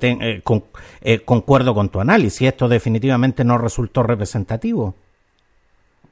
concuerdo 1.23 1.73
con 1.73 1.89
tu 1.89 2.01
análisis. 2.01 2.47
Esto 2.47 2.67
definitivamente 2.67 3.43
no 3.43 3.57
resultó 3.57 4.03
representativo. 4.03 4.95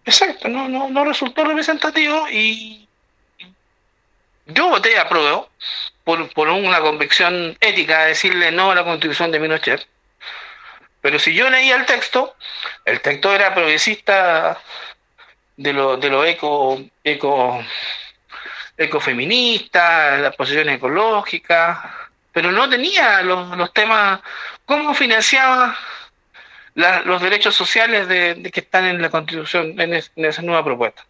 Exacto, 0.06 0.48
no, 0.48 0.69
no, 0.69 0.89
no 0.89 1.04
resultó 1.04 1.43
representativo 1.43 2.30
y 2.32 2.88
yo 4.45 4.69
voté 4.69 4.98
a 4.98 5.10
prueba 5.10 5.48
por, 6.04 6.32
por 6.34 6.48
una 6.48 6.80
convicción 6.80 7.58
ética 7.60 8.04
de 8.04 8.10
decirle 8.10 8.52
no 8.52 8.71
a 8.71 8.76
la 8.76 8.84
constitución 8.84 9.32
de 9.32 9.39
Pinochet. 9.39 9.88
Pero 11.06 11.20
si 11.20 11.36
yo 11.36 11.52
leía 11.52 11.76
el 11.76 11.86
texto, 11.86 12.36
el 12.84 13.00
texto 13.00 13.32
era 13.32 13.54
progresista 13.54 14.60
de 15.56 15.72
lo, 15.72 15.98
de 15.98 16.10
lo 16.10 16.26
eco, 16.26 16.82
eco 17.04 17.63
ecofeminista, 18.76 20.18
las 20.18 20.36
posiciones 20.36 20.78
ecológicas, 20.78 21.78
pero 22.34 22.52
no 22.52 22.68
tenía 22.68 23.22
los, 23.22 23.56
los 23.56 23.72
temas, 23.72 24.20
cómo 24.65 24.96
financiaba 24.96 25.78
los 26.74 27.22
derechos 27.22 27.54
sociales 27.54 28.08
de, 28.08 28.50
que 28.52 28.62
están 28.62 28.86
en 28.86 29.00
la 29.00 29.12
Constitución, 29.12 29.80
en, 29.80 29.94
esa 29.94 30.41
nueva 30.41 30.65
propuesta. 30.65 31.06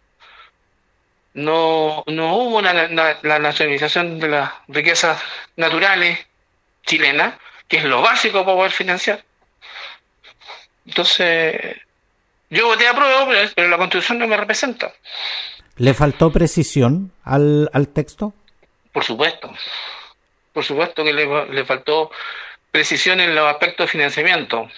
No, 1.32 2.04
no 2.06 2.36
hubo 2.36 2.60
la 2.60 3.38
nacionalización 3.38 4.20
de 4.20 4.28
las 4.28 4.50
riquezas 4.68 5.22
naturales 5.56 6.18
chilenas, 6.84 7.36
que 7.66 7.78
es 7.78 7.84
lo 7.84 8.02
básico 8.02 8.44
para 8.44 8.58
poder 8.58 8.72
financiar. 8.72 9.25
Entonces, 10.86 11.76
yo 12.50 12.66
voté 12.66 12.86
a 12.86 12.94
prueba, 12.94 13.28
pero 13.54 13.68
la 13.68 13.76
Constitución 13.76 14.18
no 14.18 14.26
me 14.26 14.36
representa. 14.36 14.92
¿Le 15.76 15.94
faltó 15.94 16.32
precisión 16.32 17.12
al, 17.24 17.68
al 17.72 17.88
texto? 17.88 18.32
Por 18.92 19.04
supuesto. 19.04 19.52
Por 20.52 20.64
supuesto 20.64 21.04
que 21.04 21.12
le, 21.12 21.46
le 21.52 21.64
faltó 21.64 22.10
precisión 22.70 23.20
en 23.20 23.34
los 23.34 23.46
aspectos 23.46 23.86
de 23.86 23.92
financiamiento. 23.92 24.68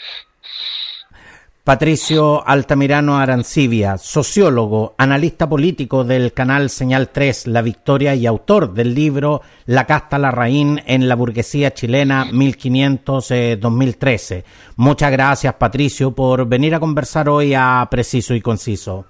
Patricio 1.68 2.40
Altamirano 2.46 3.18
Arancibia, 3.18 3.98
sociólogo, 3.98 4.94
analista 4.96 5.46
político 5.46 6.02
del 6.02 6.33
canal 6.33 6.70
Señal 6.70 7.11
3 7.11 7.48
La 7.48 7.61
Victoria 7.61 8.14
y 8.14 8.24
autor 8.24 8.72
del 8.72 8.94
libro 8.94 9.42
La 9.66 9.85
casta 9.85 10.16
Larraín 10.16 10.83
en 10.87 11.09
la 11.09 11.14
burguesía 11.14 11.74
chilena 11.74 12.24
1500-2013. 12.24 14.44
Muchas 14.76 15.12
gracias, 15.12 15.52
Patricio, 15.57 16.12
por 16.12 16.46
venir 16.46 16.74
a 16.74 16.81
conversar 16.81 17.28
hoy 17.28 17.52
a 17.52 17.87
Preciso 17.90 18.35
y 18.35 18.40
Conciso. 18.40 19.04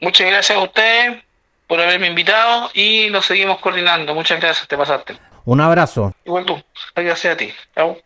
Muchas 0.00 0.28
gracias 0.28 0.56
a 0.56 0.62
usted 0.62 1.24
por 1.66 1.80
haberme 1.80 2.06
invitado 2.06 2.70
y 2.72 3.08
lo 3.08 3.20
seguimos 3.20 3.58
coordinando. 3.58 4.14
Muchas 4.14 4.40
gracias, 4.40 4.68
te 4.68 4.76
pasaste. 4.76 5.18
Un 5.44 5.60
abrazo. 5.60 6.14
Igual 6.24 6.44
tú. 6.44 6.56
Gracias 6.94 7.34
a 7.34 7.36
ti. 7.36 7.48
Chao. 7.74 7.98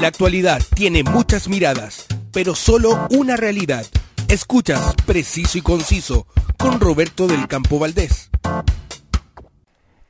La 0.00 0.08
actualidad 0.08 0.62
tiene 0.76 1.02
muchas 1.02 1.48
miradas, 1.48 2.06
pero 2.32 2.54
solo 2.54 3.06
una 3.10 3.36
realidad. 3.36 3.86
Escuchas 4.28 4.94
Preciso 5.06 5.58
y 5.58 5.62
Conciso 5.62 6.26
con 6.58 6.80
Roberto 6.80 7.26
del 7.26 7.46
Campo 7.48 7.78
Valdés. 7.78 8.30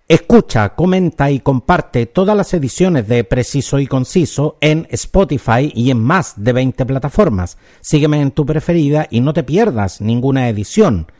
Escucha, 0.08 0.70
comenta 0.70 1.30
y 1.30 1.40
comparte 1.40 2.06
todas 2.06 2.34
las 2.34 2.54
ediciones 2.54 3.06
de 3.08 3.24
Preciso 3.24 3.78
y 3.78 3.86
Conciso 3.86 4.56
en 4.62 4.86
Spotify 4.90 5.70
y 5.74 5.90
en 5.90 6.00
más 6.00 6.32
de 6.42 6.54
20 6.54 6.86
plataformas. 6.86 7.58
Sígueme 7.82 8.22
en 8.22 8.30
tu 8.30 8.46
preferida 8.46 9.06
y 9.10 9.20
no 9.20 9.34
te 9.34 9.42
pierdas 9.42 10.00
ninguna 10.00 10.48
edición. 10.48 11.12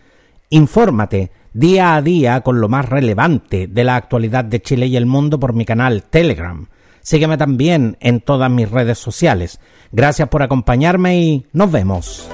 Infórmate 0.48 1.30
día 1.52 1.96
a 1.96 2.02
día 2.02 2.40
con 2.40 2.60
lo 2.60 2.70
más 2.70 2.88
relevante 2.88 3.66
de 3.66 3.84
la 3.84 3.96
actualidad 3.96 4.44
de 4.44 4.62
Chile 4.62 4.86
y 4.86 4.96
el 4.96 5.04
mundo 5.04 5.38
por 5.38 5.52
mi 5.52 5.66
canal 5.66 6.04
Telegram. 6.04 6.66
Sígueme 7.08 7.38
también 7.38 7.96
en 8.00 8.20
todas 8.20 8.50
mis 8.50 8.70
redes 8.70 8.98
sociales. 8.98 9.60
Gracias 9.92 10.28
por 10.28 10.42
acompañarme 10.42 11.18
y 11.18 11.46
nos 11.54 11.72
vemos. 11.72 12.28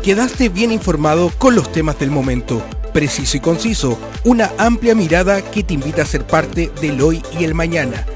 Quedaste 0.00 0.48
bien 0.48 0.70
informado 0.70 1.32
con 1.38 1.56
los 1.56 1.72
temas 1.72 1.98
del 1.98 2.12
momento, 2.12 2.62
preciso 2.92 3.38
y 3.38 3.40
conciso, 3.40 3.98
una 4.24 4.52
amplia 4.58 4.94
mirada 4.94 5.42
que 5.42 5.64
te 5.64 5.74
invita 5.74 6.02
a 6.02 6.06
ser 6.06 6.24
parte 6.24 6.70
del 6.80 7.00
hoy 7.00 7.20
y 7.36 7.42
el 7.42 7.54
mañana. 7.54 8.06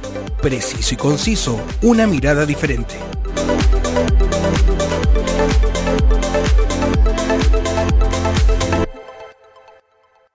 Preciso 0.40 0.94
y 0.94 0.96
conciso, 0.96 1.60
una 1.82 2.06
mirada 2.06 2.46
diferente. 2.46 2.94